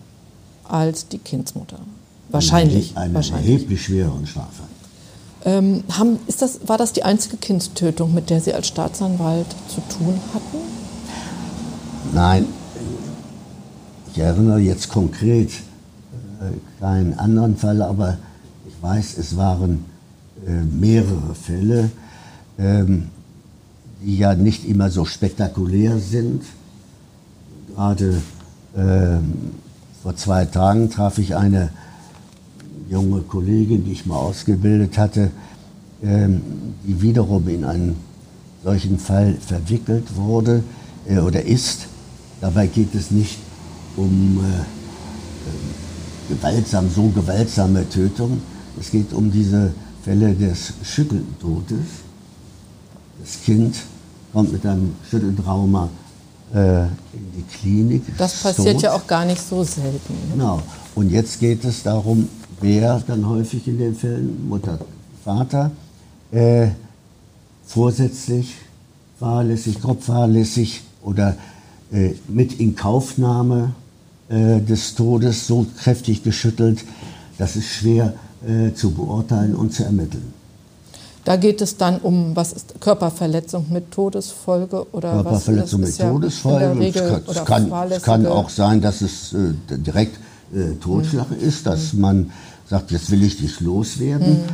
als 0.63 1.07
die 1.07 1.17
Kindsmutter. 1.17 1.79
Wahrscheinlich. 2.29 2.95
Eine, 2.95 3.15
wahrscheinlich. 3.15 3.49
erheblich 3.49 3.83
schwereren 3.83 4.25
Strafe. 4.25 4.63
Ähm, 5.45 5.83
haben, 5.91 6.19
ist 6.27 6.41
das, 6.41 6.59
war 6.67 6.77
das 6.77 6.93
die 6.93 7.03
einzige 7.03 7.37
Kindstötung, 7.37 8.13
mit 8.13 8.29
der 8.29 8.41
Sie 8.41 8.53
als 8.53 8.67
Staatsanwalt 8.67 9.47
zu 9.67 9.81
tun 9.97 10.19
hatten? 10.33 10.57
Nein, 12.13 12.45
ich 14.11 14.19
erinnere 14.19 14.59
jetzt 14.59 14.89
konkret 14.89 15.49
äh, 15.49 16.81
keinen 16.81 17.17
anderen 17.17 17.55
Fall, 17.55 17.81
aber 17.81 18.17
ich 18.67 18.73
weiß, 18.81 19.17
es 19.17 19.37
waren 19.37 19.85
mehrere 20.45 21.35
Fälle, 21.35 21.91
ähm, 22.57 23.09
die 24.01 24.17
ja 24.17 24.35
nicht 24.35 24.67
immer 24.67 24.89
so 24.89 25.05
spektakulär 25.05 25.97
sind. 25.99 26.43
Gerade 27.75 28.21
ähm, 28.75 29.33
vor 30.01 30.15
zwei 30.15 30.45
Tagen 30.45 30.89
traf 30.89 31.17
ich 31.17 31.35
eine 31.35 31.69
junge 32.89 33.21
Kollegin, 33.21 33.83
die 33.85 33.91
ich 33.91 34.05
mal 34.05 34.17
ausgebildet 34.17 34.97
hatte, 34.97 35.31
ähm, 36.01 36.41
die 36.85 37.01
wiederum 37.01 37.47
in 37.49 37.65
einen 37.65 37.95
solchen 38.63 38.97
Fall 38.99 39.35
verwickelt 39.35 40.15
wurde 40.15 40.63
äh, 41.07 41.19
oder 41.19 41.43
ist. 41.43 41.87
Dabei 42.41 42.67
geht 42.67 42.95
es 42.95 43.11
nicht 43.11 43.37
um 43.95 44.39
äh, 44.39 44.59
äh, 46.33 46.35
gewaltsam, 46.35 46.89
so 46.89 47.09
gewaltsame 47.09 47.87
Tötung. 47.89 48.41
Es 48.79 48.91
geht 48.91 49.13
um 49.13 49.31
diese 49.31 49.73
Fälle 50.09 50.33
des 50.33 50.73
Schütteltodes. 50.81 51.85
Das 53.21 53.43
Kind 53.45 53.75
kommt 54.33 54.51
mit 54.51 54.65
einem 54.65 54.95
Schütteltrauma 55.07 55.87
äh, 56.51 56.85
in 56.85 57.31
die 57.37 57.43
Klinik. 57.43 58.01
Das 58.17 58.41
passiert 58.41 58.73
tot. 58.73 58.81
ja 58.81 58.93
auch 58.93 59.05
gar 59.05 59.23
nicht 59.23 59.39
so 59.39 59.63
selten. 59.63 60.13
Ne? 60.13 60.33
Genau. 60.33 60.63
Und 60.95 61.11
jetzt 61.11 61.39
geht 61.39 61.63
es 61.63 61.83
darum, 61.83 62.27
wer 62.59 63.03
dann 63.05 63.29
häufig 63.29 63.67
in 63.67 63.77
den 63.77 63.93
Fällen, 63.93 64.49
Mutter, 64.49 64.79
Vater, 65.23 65.69
äh, 66.31 66.69
vorsätzlich, 67.67 68.55
fahrlässig, 69.19 69.79
grob 69.79 70.01
fahrlässig 70.01 70.81
oder 71.03 71.37
äh, 71.91 72.15
mit 72.27 72.59
Inkaufnahme 72.59 73.75
äh, 74.29 74.59
des 74.59 74.95
Todes 74.95 75.45
so 75.45 75.67
kräftig 75.77 76.23
geschüttelt, 76.23 76.83
das 77.37 77.55
ist 77.55 77.67
schwer 77.67 78.15
äh, 78.45 78.73
zu 78.73 78.91
beurteilen 78.91 79.55
und 79.55 79.73
zu 79.73 79.83
ermitteln. 79.83 80.33
Da 81.25 81.35
geht 81.35 81.61
es 81.61 81.77
dann 81.77 81.99
um, 81.99 82.35
was 82.35 82.53
ist 82.53 82.79
Körperverletzung 82.79 83.67
mit 83.69 83.91
Todesfolge 83.91 84.87
oder 84.93 85.11
Körperverletzung 85.11 85.83
was 85.83 85.89
mit 85.89 85.99
Todesfolge. 85.99 86.79
Regel, 86.79 87.21
es, 87.27 87.45
kann, 87.45 87.71
es, 87.91 88.03
kann, 88.03 88.25
auch 88.25 88.49
sein, 88.49 88.81
dass 88.81 89.01
es 89.01 89.33
äh, 89.33 89.53
direkt 89.69 90.17
äh, 90.53 90.75
Totschlag 90.81 91.29
mhm. 91.29 91.47
ist, 91.47 91.67
dass 91.67 91.93
mhm. 91.93 92.01
man 92.01 92.31
sagt, 92.69 92.91
jetzt 92.91 93.11
will 93.11 93.23
ich 93.23 93.37
dich 93.37 93.59
loswerden. 93.59 94.43
Mhm. 94.43 94.49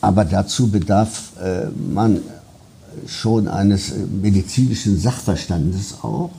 Aber 0.00 0.24
dazu 0.24 0.68
bedarf 0.68 1.32
äh, 1.42 1.66
man 1.92 2.20
schon 3.06 3.48
eines 3.48 3.92
äh, 3.92 3.98
medizinischen 3.98 4.98
Sachverstandes 4.98 5.94
auch. 6.02 6.30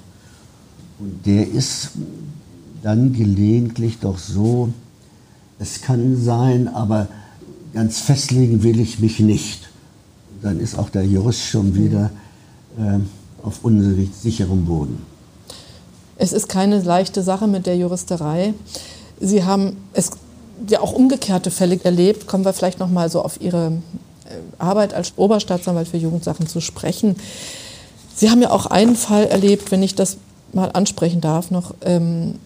Und 1.00 1.26
der 1.26 1.50
ist 1.50 1.92
dann 2.84 3.14
gelegentlich 3.14 4.00
doch 4.00 4.18
so, 4.18 4.70
es 5.62 5.82
kann 5.82 6.20
sein, 6.20 6.68
aber 6.68 7.08
ganz 7.74 8.00
festlegen 8.00 8.64
will 8.64 8.80
ich 8.80 9.00
mich 9.00 9.20
nicht. 9.20 9.70
Dann 10.42 10.60
ist 10.60 10.78
auch 10.78 10.90
der 10.90 11.06
Jurist 11.06 11.44
schon 11.44 11.76
wieder 11.76 12.10
äh, 12.80 12.98
auf 13.44 13.60
unsicherem 13.64 14.66
Boden. 14.66 15.06
Es 16.18 16.34
ist 16.34 16.50
keine 16.50 16.82
leichte 16.82 17.22
Sache 17.22 17.48
mit 17.48 17.68
der 17.68 17.78
Juristerei. 17.78 18.56
Sie 19.20 19.44
haben 19.44 19.78
es 19.94 20.10
ja 20.68 20.82
auch 20.82 20.94
umgekehrte 20.94 21.52
Fälle 21.52 21.80
erlebt. 21.84 22.26
Kommen 22.26 22.44
wir 22.44 22.54
vielleicht 22.54 22.80
noch 22.80 22.90
mal 22.90 23.12
so 23.12 23.22
auf 23.22 23.40
Ihre 23.40 23.68
äh, 24.26 24.34
Arbeit 24.58 24.96
als 24.96 25.14
Oberstaatsanwalt 25.16 25.88
für 25.88 25.98
Jugendsachen 25.98 26.48
zu 26.48 26.60
sprechen. 26.60 27.18
Sie 28.16 28.32
haben 28.32 28.42
ja 28.42 28.50
auch 28.50 28.66
einen 28.66 28.96
Fall 28.96 29.26
erlebt, 29.26 29.72
wenn 29.72 29.84
ich 29.84 29.94
das 29.94 30.18
mal 30.54 30.72
ansprechen 30.72 31.22
darf, 31.22 31.52
noch, 31.52 31.76
ähm, 31.82 32.40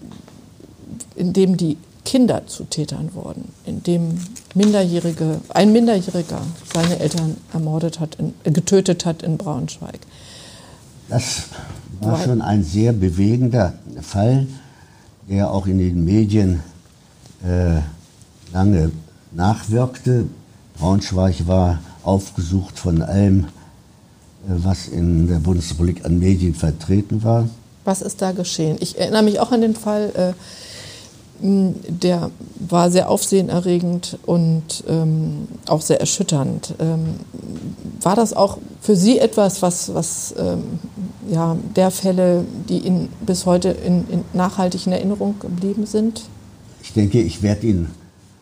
in 1.15 1.31
dem 1.31 1.55
die 1.55 1.77
Kinder 2.05 2.47
zu 2.47 2.63
Tätern 2.63 3.09
wurden, 3.13 3.51
in 3.65 3.83
dem 3.83 4.17
Minderjährige, 4.53 5.41
ein 5.49 5.73
Minderjähriger 5.73 6.41
seine 6.73 6.99
Eltern 6.99 7.37
ermordet 7.51 7.99
hat, 7.99 8.15
in, 8.15 8.33
äh, 8.43 8.51
getötet 8.51 9.05
hat 9.05 9.23
in 9.23 9.37
Braunschweig. 9.37 9.99
Das 11.09 11.43
war 11.99 12.23
schon 12.23 12.41
ein 12.41 12.63
sehr 12.63 12.93
bewegender 12.93 13.73
Fall, 14.01 14.47
der 15.29 15.51
auch 15.51 15.67
in 15.67 15.79
den 15.79 16.05
Medien 16.05 16.61
äh, 17.43 17.81
lange 18.53 18.91
nachwirkte. 19.31 20.25
Braunschweig 20.77 21.47
war 21.47 21.79
aufgesucht 22.03 22.79
von 22.79 23.01
allem, 23.01 23.39
äh, 23.39 23.45
was 24.47 24.87
in 24.87 25.27
der 25.27 25.39
Bundesrepublik 25.39 26.05
an 26.05 26.19
Medien 26.19 26.53
vertreten 26.53 27.23
war. 27.23 27.49
Was 27.83 28.01
ist 28.01 28.21
da 28.21 28.31
geschehen? 28.31 28.77
Ich 28.79 28.97
erinnere 28.97 29.23
mich 29.23 29.39
auch 29.39 29.51
an 29.51 29.61
den 29.61 29.75
Fall, 29.75 30.11
äh, 30.15 30.33
der 31.39 32.31
war 32.59 32.89
sehr 32.89 33.09
aufsehenerregend 33.09 34.17
und 34.25 34.83
ähm, 34.87 35.47
auch 35.67 35.81
sehr 35.81 35.99
erschütternd. 35.99 36.73
Ähm, 36.79 37.15
war 38.01 38.15
das 38.15 38.33
auch 38.33 38.57
für 38.81 38.95
Sie 38.95 39.19
etwas, 39.19 39.61
was, 39.61 39.93
was 39.93 40.33
ähm, 40.37 40.63
ja, 41.29 41.57
der 41.75 41.91
Fälle, 41.91 42.45
die 42.69 42.79
Ihnen 42.79 43.09
bis 43.25 43.45
heute 43.45 43.69
in, 43.69 44.07
in 44.09 44.23
nachhaltig 44.33 44.87
in 44.87 44.93
Erinnerung 44.93 45.35
geblieben 45.39 45.85
sind? 45.85 46.23
Ich 46.81 46.93
denke, 46.93 47.21
ich 47.21 47.41
werde 47.41 47.67
Ihnen. 47.67 47.91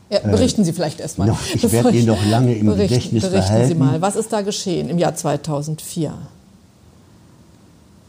Ja, 0.10 0.20
äh, 0.20 0.30
berichten 0.30 0.64
Sie 0.64 0.74
vielleicht 0.74 1.00
erstmal. 1.00 1.28
Noch, 1.28 1.40
ich 1.54 1.72
werde 1.72 1.92
Ihnen 1.92 2.08
noch 2.08 2.26
lange 2.26 2.54
im 2.54 2.68
berichten, 2.68 2.90
Gedächtnis 2.90 3.24
berichten 3.24 3.54
behalten. 3.54 3.68
Sie 3.70 3.76
mal, 3.76 4.02
was 4.02 4.16
ist 4.16 4.32
da 4.32 4.42
geschehen 4.42 4.90
im 4.90 5.00
Jahr 5.00 5.16
2004? 5.16 6.14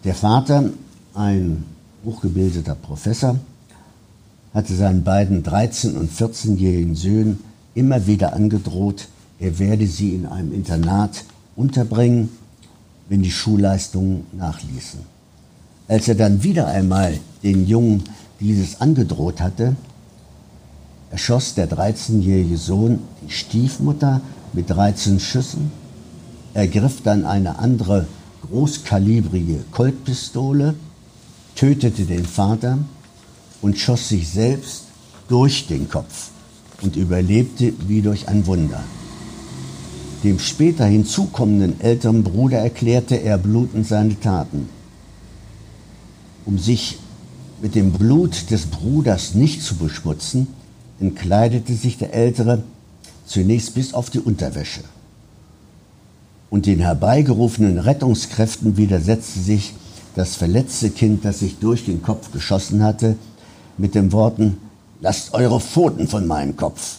Der 0.05 0.15
Vater 0.15 0.71
ein 1.15 1.65
hochgebildeter 2.05 2.75
Professor, 2.75 3.37
hatte 4.55 4.75
seinen 4.75 5.03
beiden 5.03 5.43
13- 5.43 5.97
und 5.97 6.11
14-jährigen 6.11 6.95
Söhnen 6.95 7.41
immer 7.75 8.07
wieder 8.07 8.35
angedroht, 8.35 9.09
er 9.41 9.59
werde 9.59 9.87
sie 9.87 10.15
in 10.15 10.27
einem 10.27 10.53
Internat 10.53 11.25
unterbringen, 11.57 12.29
wenn 13.09 13.23
die 13.23 13.33
Schulleistungen 13.33 14.25
nachließen. 14.33 15.01
Als 15.89 16.09
er 16.09 16.15
dann 16.15 16.43
wieder 16.43 16.69
einmal 16.69 17.19
den 17.43 17.67
Jungen 17.67 18.05
dieses 18.41 18.81
angedroht 18.81 19.41
hatte, 19.41 19.75
erschoss 21.11 21.55
der 21.55 21.69
13-jährige 21.69 22.57
Sohn 22.57 23.01
die 23.27 23.33
Stiefmutter 23.33 24.21
mit 24.53 24.71
13 24.71 25.21
Schüssen, 25.21 25.73
ergriff 26.55 27.03
dann 27.03 27.27
eine 27.27 27.59
andere 27.59 28.07
großkalibrige 28.49 29.65
Koltpistole 29.73 30.75
tötete 31.55 32.05
den 32.05 32.25
Vater 32.25 32.79
und 33.65 33.79
schoss 33.79 34.11
sich 34.11 34.29
selbst 34.29 34.83
durch 35.27 35.67
den 35.67 35.89
Kopf 35.89 36.29
und 36.83 36.97
überlebte 36.97 37.73
wie 37.89 38.03
durch 38.03 38.29
ein 38.29 38.47
Wunder. 38.47 38.85
Dem 40.23 40.39
später 40.39 40.85
hinzukommenden 40.85 41.81
älteren 41.81 42.23
Bruder 42.23 42.59
erklärte 42.59 43.15
er 43.15 43.39
blutend 43.39 43.87
seine 43.87 44.21
Taten. 44.21 44.69
Um 46.45 46.59
sich 46.59 46.99
mit 47.63 47.75
dem 47.75 47.93
Blut 47.93 48.51
des 48.51 48.67
Bruders 48.67 49.35
nicht 49.35 49.63
zu 49.63 49.77
beschmutzen, 49.77 50.49
entkleidete 51.01 51.73
sich 51.73 51.97
der 51.97 52.13
Ältere 52.13 52.63
zunächst 53.25 53.75
bis 53.75 53.95
auf 53.95 54.11
die 54.11 54.21
Unterwäsche. 54.21 54.83
Und 56.51 56.67
den 56.67 56.81
herbeigerufenen 56.81 57.79
Rettungskräften 57.79 58.77
widersetzte 58.77 59.41
sich 59.41 59.73
das 60.15 60.37
verletzte 60.37 60.91
Kind, 60.91 61.25
das 61.25 61.39
sich 61.39 61.59
durch 61.61 61.87
den 61.87 62.03
Kopf 62.03 62.31
geschossen 62.31 62.83
hatte, 62.83 63.17
mit 63.79 63.95
den 63.95 64.13
Worten, 64.13 64.59
lasst 65.01 65.35
eure 65.35 65.61
Pfoten 65.61 66.09
von 66.09 66.27
meinem 66.27 66.57
Kopf. 66.57 66.99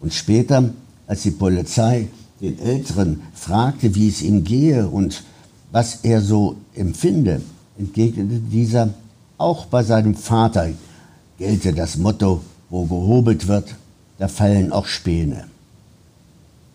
Und 0.00 0.14
später, 0.14 0.70
als 1.06 1.22
die 1.22 1.30
Polizei 1.30 2.08
den 2.40 2.58
Älteren 2.58 3.20
fragte, 3.34 3.94
wie 3.94 4.08
es 4.08 4.22
ihm 4.22 4.44
gehe 4.44 4.88
und 4.88 5.24
was 5.72 6.00
er 6.02 6.20
so 6.20 6.56
empfinde, 6.74 7.42
entgegnete 7.78 8.38
dieser, 8.38 8.90
auch 9.38 9.66
bei 9.66 9.82
seinem 9.82 10.14
Vater 10.14 10.70
gelte 11.38 11.72
das 11.72 11.96
Motto, 11.96 12.42
wo 12.68 12.84
gehobelt 12.84 13.46
wird, 13.48 13.74
da 14.18 14.28
fallen 14.28 14.72
auch 14.72 14.86
Späne. 14.86 15.44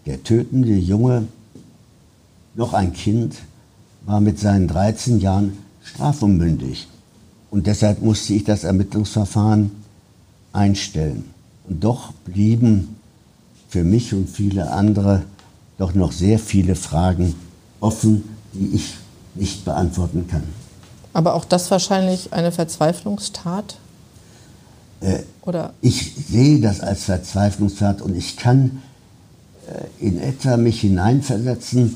Der 0.06 0.24
tötende 0.24 0.74
Junge, 0.74 1.28
noch 2.56 2.74
ein 2.74 2.94
Kind, 2.94 3.36
war 4.06 4.22
mit 4.22 4.40
seinen 4.40 4.68
13 4.68 5.20
Jahren 5.20 5.58
strafunmündig. 5.84 6.88
Und 7.52 7.68
deshalb 7.68 8.02
musste 8.02 8.34
ich 8.34 8.44
das 8.44 8.64
Ermittlungsverfahren 8.64 9.72
einstellen. 10.54 11.26
Und 11.68 11.84
doch 11.84 12.12
blieben 12.26 12.96
für 13.70 13.84
mich 13.84 14.14
und 14.14 14.30
viele 14.30 14.72
andere 14.72 15.24
doch 15.78 15.94
noch 15.94 16.12
sehr 16.12 16.40
viele 16.40 16.76
Fragen 16.76 17.36
offen, 17.80 18.24
die 18.54 18.76
ich 18.76 18.96
nicht 19.36 19.66
beantworten 19.66 20.28
kann. 20.30 20.44
Aber 21.14 21.34
auch 21.34 21.46
das 21.46 21.72
wahrscheinlich 21.72 22.34
eine 22.34 22.52
Verzweiflungstat? 22.52 23.78
Äh, 25.02 25.20
Oder? 25.42 25.74
Ich 25.82 26.14
sehe 26.16 26.60
das 26.60 26.82
als 26.82 27.06
Verzweiflungstat 27.06 28.02
und 28.02 28.16
ich 28.16 28.38
kann 28.38 28.82
äh, 29.68 30.06
in 30.06 30.20
etwa 30.20 30.58
mich 30.58 30.82
hineinversetzen, 30.82 31.96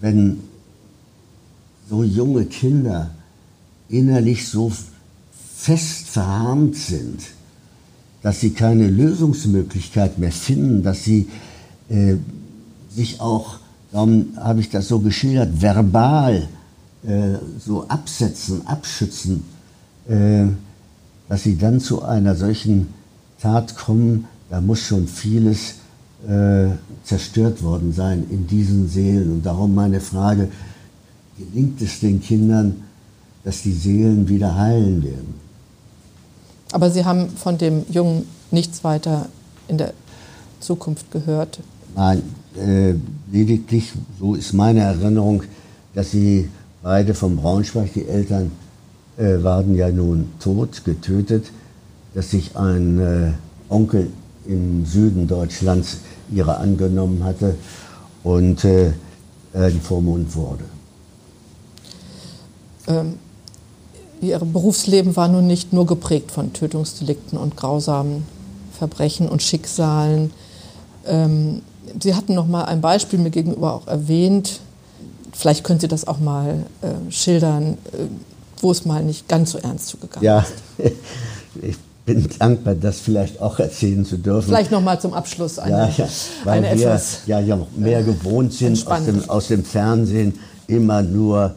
wenn 0.00 0.40
so 1.88 2.02
junge 2.02 2.44
Kinder 2.46 3.10
innerlich 3.92 4.48
so 4.48 4.72
fest 5.56 6.08
verharmt 6.08 6.76
sind, 6.76 7.20
dass 8.22 8.40
sie 8.40 8.50
keine 8.50 8.88
Lösungsmöglichkeit 8.88 10.18
mehr 10.18 10.32
finden, 10.32 10.82
dass 10.82 11.04
sie 11.04 11.28
äh, 11.88 12.16
sich 12.90 13.20
auch, 13.20 13.58
darum 13.92 14.28
habe 14.36 14.60
ich 14.60 14.70
das 14.70 14.88
so 14.88 14.98
geschildert, 15.00 15.60
verbal 15.60 16.48
äh, 17.04 17.34
so 17.64 17.86
absetzen, 17.88 18.66
abschützen, 18.66 19.44
äh, 20.08 20.46
dass 21.28 21.42
sie 21.42 21.56
dann 21.56 21.80
zu 21.80 22.02
einer 22.02 22.34
solchen 22.34 22.88
Tat 23.40 23.76
kommen, 23.76 24.26
da 24.50 24.60
muss 24.60 24.80
schon 24.80 25.06
vieles 25.08 25.74
äh, 26.28 26.68
zerstört 27.04 27.62
worden 27.62 27.92
sein 27.92 28.24
in 28.30 28.46
diesen 28.46 28.88
Seelen. 28.88 29.32
Und 29.32 29.46
darum 29.46 29.74
meine 29.74 30.00
Frage, 30.00 30.48
gelingt 31.38 31.80
es 31.82 32.00
den 32.00 32.20
Kindern, 32.20 32.84
dass 33.44 33.62
die 33.62 33.72
Seelen 33.72 34.28
wieder 34.28 34.56
heilen 34.56 35.02
werden? 35.02 35.34
Aber 36.72 36.90
Sie 36.90 37.04
haben 37.04 37.28
von 37.30 37.58
dem 37.58 37.84
Jungen 37.90 38.26
nichts 38.50 38.82
weiter 38.84 39.28
in 39.68 39.78
der 39.78 39.92
Zukunft 40.60 41.10
gehört? 41.10 41.60
Nein, 41.94 42.22
äh, 42.56 42.94
lediglich, 43.30 43.92
so 44.18 44.34
ist 44.34 44.52
meine 44.52 44.80
Erinnerung, 44.80 45.42
dass 45.94 46.10
sie 46.10 46.48
beide 46.82 47.14
von 47.14 47.36
Braunschweig, 47.36 47.92
die 47.92 48.08
Eltern 48.08 48.52
äh, 49.16 49.42
waren 49.42 49.74
ja 49.74 49.90
nun 49.90 50.28
tot, 50.40 50.84
getötet, 50.84 51.46
dass 52.14 52.30
sich 52.30 52.56
ein 52.56 52.98
äh, 52.98 53.32
Onkel 53.68 54.10
im 54.46 54.84
Süden 54.86 55.26
Deutschlands 55.26 55.98
ihrer 56.30 56.58
angenommen 56.58 57.22
hatte 57.24 57.56
und 58.22 58.64
äh, 58.64 58.92
äh 59.52 59.70
Vormund 59.82 60.34
wurde. 60.34 60.64
Ähm, 62.88 63.14
ihr 64.22 64.38
Berufsleben 64.38 65.16
war 65.16 65.28
nun 65.28 65.46
nicht 65.46 65.72
nur 65.72 65.86
geprägt 65.86 66.30
von 66.30 66.52
Tötungsdelikten 66.52 67.38
und 67.38 67.56
grausamen 67.56 68.24
Verbrechen 68.78 69.28
und 69.28 69.42
Schicksalen. 69.42 70.32
Ähm, 71.06 71.62
Sie 72.00 72.14
hatten 72.14 72.34
noch 72.34 72.46
mal 72.46 72.64
ein 72.64 72.80
Beispiel 72.80 73.18
mir 73.18 73.30
gegenüber 73.30 73.74
auch 73.74 73.86
erwähnt. 73.86 74.60
Vielleicht 75.32 75.64
können 75.64 75.80
Sie 75.80 75.88
das 75.88 76.06
auch 76.06 76.20
mal 76.20 76.64
äh, 76.80 77.10
schildern, 77.10 77.76
äh, 77.92 78.06
wo 78.60 78.70
es 78.70 78.84
mal 78.84 79.02
nicht 79.02 79.28
ganz 79.28 79.52
so 79.52 79.58
ernst 79.58 79.88
zugegangen 79.88 80.24
ja. 80.24 80.46
ist. 80.78 80.92
Ich 81.60 81.76
bin 82.06 82.28
dankbar, 82.38 82.74
das 82.74 82.98
vielleicht 82.98 83.40
auch 83.42 83.58
erzählen 83.58 84.04
zu 84.06 84.16
dürfen. 84.16 84.48
Vielleicht 84.48 84.70
noch 84.70 84.80
mal 84.80 84.98
zum 84.98 85.12
Abschluss 85.12 85.58
eine, 85.58 85.72
ja, 85.76 85.88
ja, 85.98 86.08
weil 86.44 86.64
eine 86.64 86.78
wir 86.78 86.86
etwas 86.86 87.18
ja, 87.26 87.40
ja 87.40 87.58
mehr 87.76 88.02
gewohnt 88.02 88.54
sind 88.54 88.86
aus 88.86 89.04
dem, 89.04 89.30
aus 89.30 89.48
dem 89.48 89.64
Fernsehen 89.64 90.38
immer 90.66 91.02
nur 91.02 91.54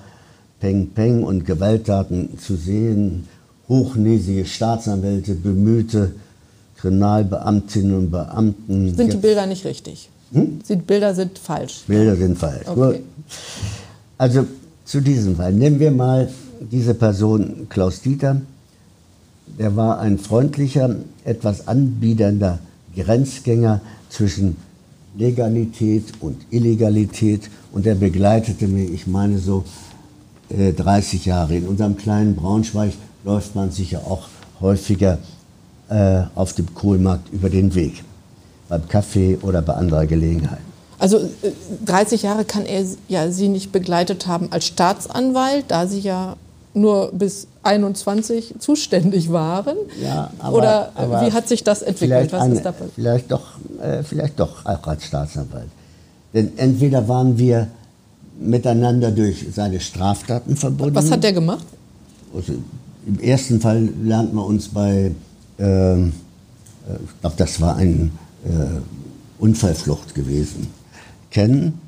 Peng 0.65 0.87
Peng 0.87 1.23
und 1.23 1.45
Gewalttaten 1.45 2.39
zu 2.39 2.55
sehen, 2.55 3.27
hochnäsige 3.69 4.45
Staatsanwälte, 4.45 5.35
bemühte 5.35 6.15
Kriminalbeamtinnen 6.77 7.95
und 7.95 8.09
Beamten. 8.09 8.95
Sind 8.95 9.13
die 9.13 9.17
Bilder 9.17 9.45
nicht 9.45 9.63
richtig? 9.63 10.09
Hm? 10.33 10.61
Die 10.67 10.75
Bilder 10.75 11.13
sind 11.13 11.37
falsch. 11.37 11.83
Bilder 11.85 12.15
sind 12.15 12.39
falsch. 12.39 12.67
Okay. 12.67 13.01
Also 14.17 14.47
zu 14.85 15.01
diesem 15.01 15.35
Fall. 15.35 15.53
Nehmen 15.53 15.79
wir 15.79 15.91
mal 15.91 16.29
diese 16.71 16.95
Person 16.95 17.67
Klaus 17.69 18.01
Dieter. 18.01 18.41
Der 19.59 19.75
war 19.75 19.99
ein 19.99 20.17
freundlicher, 20.17 20.95
etwas 21.25 21.67
anbiedernder 21.67 22.57
Grenzgänger 22.95 23.81
zwischen 24.09 24.55
Legalität 25.15 26.05
und 26.21 26.37
Illegalität 26.49 27.51
und 27.71 27.85
er 27.85 27.93
begleitete 27.93 28.67
mich, 28.67 28.91
ich 28.91 29.05
meine 29.05 29.37
so 29.37 29.63
30 30.49 31.25
äh, 31.25 31.29
Jahre. 31.29 31.55
In 31.55 31.67
unserem 31.67 31.97
kleinen 31.97 32.35
Braunschweig 32.35 32.93
läuft 33.23 33.55
man 33.55 33.71
sicher 33.71 34.01
auch 34.05 34.27
häufiger 34.61 35.17
äh, 35.89 36.21
auf 36.35 36.53
dem 36.53 36.73
Kohlmarkt 36.73 37.31
über 37.31 37.49
den 37.49 37.73
Weg, 37.75 38.03
beim 38.69 38.87
Kaffee 38.87 39.37
oder 39.41 39.61
bei 39.61 39.73
anderer 39.73 40.05
Gelegenheit. 40.05 40.59
Also 40.97 41.19
30 41.85 42.23
äh, 42.23 42.27
Jahre 42.27 42.45
kann 42.45 42.65
er 42.65 42.85
ja 43.07 43.29
Sie 43.31 43.49
nicht 43.49 43.71
begleitet 43.71 44.27
haben 44.27 44.51
als 44.51 44.65
Staatsanwalt, 44.65 45.65
da 45.67 45.87
Sie 45.87 45.99
ja 45.99 46.35
nur 46.73 47.11
bis 47.13 47.47
21 47.63 48.55
zuständig 48.59 49.31
waren? 49.31 49.77
Ja, 50.01 50.29
aber, 50.39 50.57
Oder 50.57 50.91
aber 50.95 51.21
wie 51.21 51.31
hat 51.31 51.47
sich 51.47 51.63
das 51.63 51.81
entwickelt? 51.81 52.31
Was 52.31 52.41
eine, 52.41 52.55
ist 52.55 52.65
da 52.65 52.73
vielleicht, 52.73 53.31
doch, 53.31 53.43
äh, 53.81 54.03
vielleicht 54.03 54.39
doch 54.39 54.65
auch 54.65 54.87
als 54.87 55.05
Staatsanwalt. 55.05 55.69
Denn 56.33 56.57
entweder 56.57 57.07
waren 57.07 57.37
wir 57.37 57.67
miteinander 58.39 59.11
durch 59.11 59.45
seine 59.53 59.79
Straftaten 59.79 60.55
verbunden. 60.55 60.95
Was 60.95 61.11
hat 61.11 61.23
der 61.23 61.33
gemacht? 61.33 61.65
Also, 62.35 62.53
Im 63.07 63.19
ersten 63.19 63.61
Fall 63.61 63.89
lernt 64.03 64.33
man 64.33 64.45
uns 64.45 64.67
bei, 64.67 65.11
ähm, 65.59 66.13
äh, 66.87 66.93
ich 66.95 67.21
glaube, 67.21 67.35
das 67.37 67.61
war 67.61 67.75
eine 67.75 68.09
äh, 68.45 68.79
Unfallflucht 69.39 70.15
gewesen, 70.15 70.67
kennen. 71.29 71.79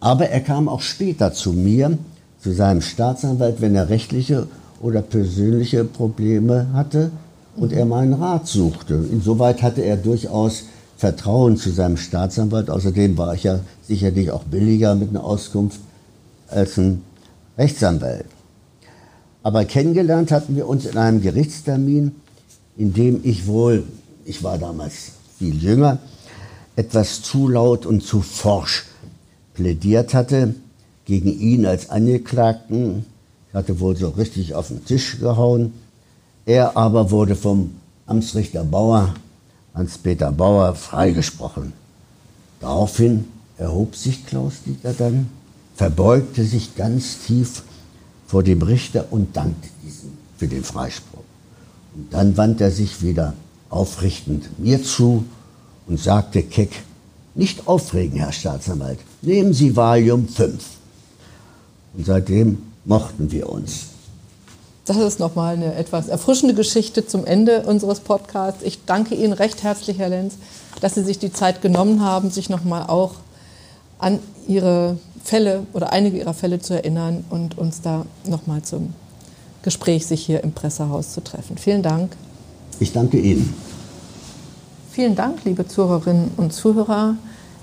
Aber 0.00 0.28
er 0.28 0.40
kam 0.40 0.68
auch 0.68 0.80
später 0.80 1.32
zu 1.32 1.52
mir, 1.52 1.98
zu 2.40 2.52
seinem 2.52 2.80
Staatsanwalt, 2.80 3.60
wenn 3.60 3.74
er 3.74 3.88
rechtliche 3.88 4.48
oder 4.80 5.00
persönliche 5.00 5.84
Probleme 5.84 6.68
hatte 6.72 7.10
und 7.56 7.72
er 7.72 7.84
meinen 7.84 8.14
Rat 8.14 8.48
suchte. 8.48 8.94
Insoweit 9.12 9.62
hatte 9.62 9.82
er 9.82 9.96
durchaus 9.96 10.64
Vertrauen 11.02 11.56
zu 11.56 11.72
seinem 11.72 11.96
Staatsanwalt. 11.96 12.70
Außerdem 12.70 13.18
war 13.18 13.34
ich 13.34 13.42
ja 13.42 13.58
sicherlich 13.82 14.30
auch 14.30 14.44
billiger 14.44 14.94
mit 14.94 15.08
einer 15.10 15.24
Auskunft 15.24 15.80
als 16.46 16.78
ein 16.78 17.02
Rechtsanwalt. 17.58 18.26
Aber 19.42 19.64
kennengelernt 19.64 20.30
hatten 20.30 20.54
wir 20.54 20.68
uns 20.68 20.84
in 20.84 20.96
einem 20.96 21.20
Gerichtstermin, 21.20 22.12
in 22.76 22.92
dem 22.94 23.18
ich 23.24 23.48
wohl, 23.48 23.82
ich 24.24 24.44
war 24.44 24.58
damals 24.58 25.14
viel 25.40 25.60
jünger, 25.60 25.98
etwas 26.76 27.20
zu 27.20 27.48
laut 27.48 27.84
und 27.84 28.04
zu 28.04 28.20
forsch 28.20 28.84
plädiert 29.54 30.14
hatte 30.14 30.54
gegen 31.04 31.36
ihn 31.36 31.66
als 31.66 31.90
Angeklagten. 31.90 33.06
Ich 33.48 33.54
hatte 33.54 33.80
wohl 33.80 33.96
so 33.96 34.10
richtig 34.10 34.54
auf 34.54 34.68
den 34.68 34.84
Tisch 34.84 35.18
gehauen. 35.18 35.72
Er 36.46 36.76
aber 36.76 37.10
wurde 37.10 37.34
vom 37.34 37.72
Amtsrichter 38.06 38.62
Bauer 38.62 39.12
Hans-Peter 39.74 40.32
Bauer 40.32 40.74
freigesprochen. 40.74 41.72
Daraufhin 42.60 43.26
erhob 43.58 43.96
sich 43.96 44.26
Klaus-Dieter 44.26 44.92
dann, 44.92 45.28
verbeugte 45.74 46.44
sich 46.44 46.76
ganz 46.76 47.24
tief 47.26 47.62
vor 48.26 48.42
dem 48.42 48.62
Richter 48.62 49.06
und 49.10 49.36
dankte 49.36 49.68
diesem 49.84 50.12
für 50.42 50.48
den 50.48 50.64
Freispruch. 50.64 51.22
Und 51.94 52.12
dann 52.12 52.36
wandte 52.36 52.64
er 52.64 52.70
sich 52.72 53.02
wieder 53.02 53.34
aufrichtend 53.70 54.58
mir 54.58 54.82
zu 54.82 55.24
und 55.86 56.00
sagte 56.00 56.42
keck, 56.42 56.82
nicht 57.34 57.68
aufregen, 57.68 58.18
Herr 58.18 58.32
Staatsanwalt, 58.32 58.98
nehmen 59.22 59.54
Sie 59.54 59.76
Valium 59.76 60.28
5. 60.28 60.64
Und 61.94 62.06
seitdem 62.06 62.58
mochten 62.84 63.30
wir 63.30 63.48
uns. 63.48 63.91
Das 64.84 64.96
ist 64.96 65.20
nochmal 65.20 65.54
eine 65.54 65.74
etwas 65.74 66.08
erfrischende 66.08 66.54
Geschichte 66.54 67.06
zum 67.06 67.24
Ende 67.24 67.62
unseres 67.62 68.00
Podcasts. 68.00 68.62
Ich 68.64 68.84
danke 68.84 69.14
Ihnen 69.14 69.32
recht 69.32 69.62
herzlich, 69.62 69.98
Herr 69.98 70.08
Lenz, 70.08 70.34
dass 70.80 70.94
Sie 70.94 71.04
sich 71.04 71.20
die 71.20 71.32
Zeit 71.32 71.62
genommen 71.62 72.02
haben, 72.04 72.30
sich 72.30 72.50
nochmal 72.50 72.86
auch 72.88 73.12
an 73.98 74.18
Ihre 74.48 74.98
Fälle 75.22 75.64
oder 75.72 75.92
einige 75.92 76.18
Ihrer 76.18 76.34
Fälle 76.34 76.58
zu 76.58 76.74
erinnern 76.74 77.24
und 77.30 77.56
uns 77.58 77.80
da 77.80 78.06
nochmal 78.26 78.62
zum 78.62 78.92
Gespräch 79.62 80.06
sich 80.06 80.26
hier 80.26 80.42
im 80.42 80.50
Pressehaus 80.50 81.12
zu 81.12 81.22
treffen. 81.22 81.56
Vielen 81.58 81.84
Dank. 81.84 82.16
Ich 82.80 82.92
danke 82.92 83.18
Ihnen. 83.20 83.54
Vielen 84.90 85.14
Dank, 85.14 85.44
liebe 85.44 85.68
Zuhörerinnen 85.68 86.32
und 86.36 86.52
Zuhörer. 86.52 87.14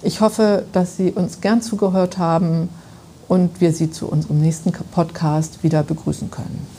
Ich 0.02 0.22
hoffe, 0.22 0.64
dass 0.72 0.96
Sie 0.96 1.12
uns 1.12 1.42
gern 1.42 1.62
zugehört 1.62 2.18
haben 2.18 2.70
und 3.28 3.60
wir 3.60 3.74
Sie 3.74 3.92
zu 3.92 4.08
unserem 4.08 4.40
nächsten 4.40 4.72
Podcast 4.72 5.62
wieder 5.64 5.84
begrüßen 5.84 6.32
können. 6.32 6.79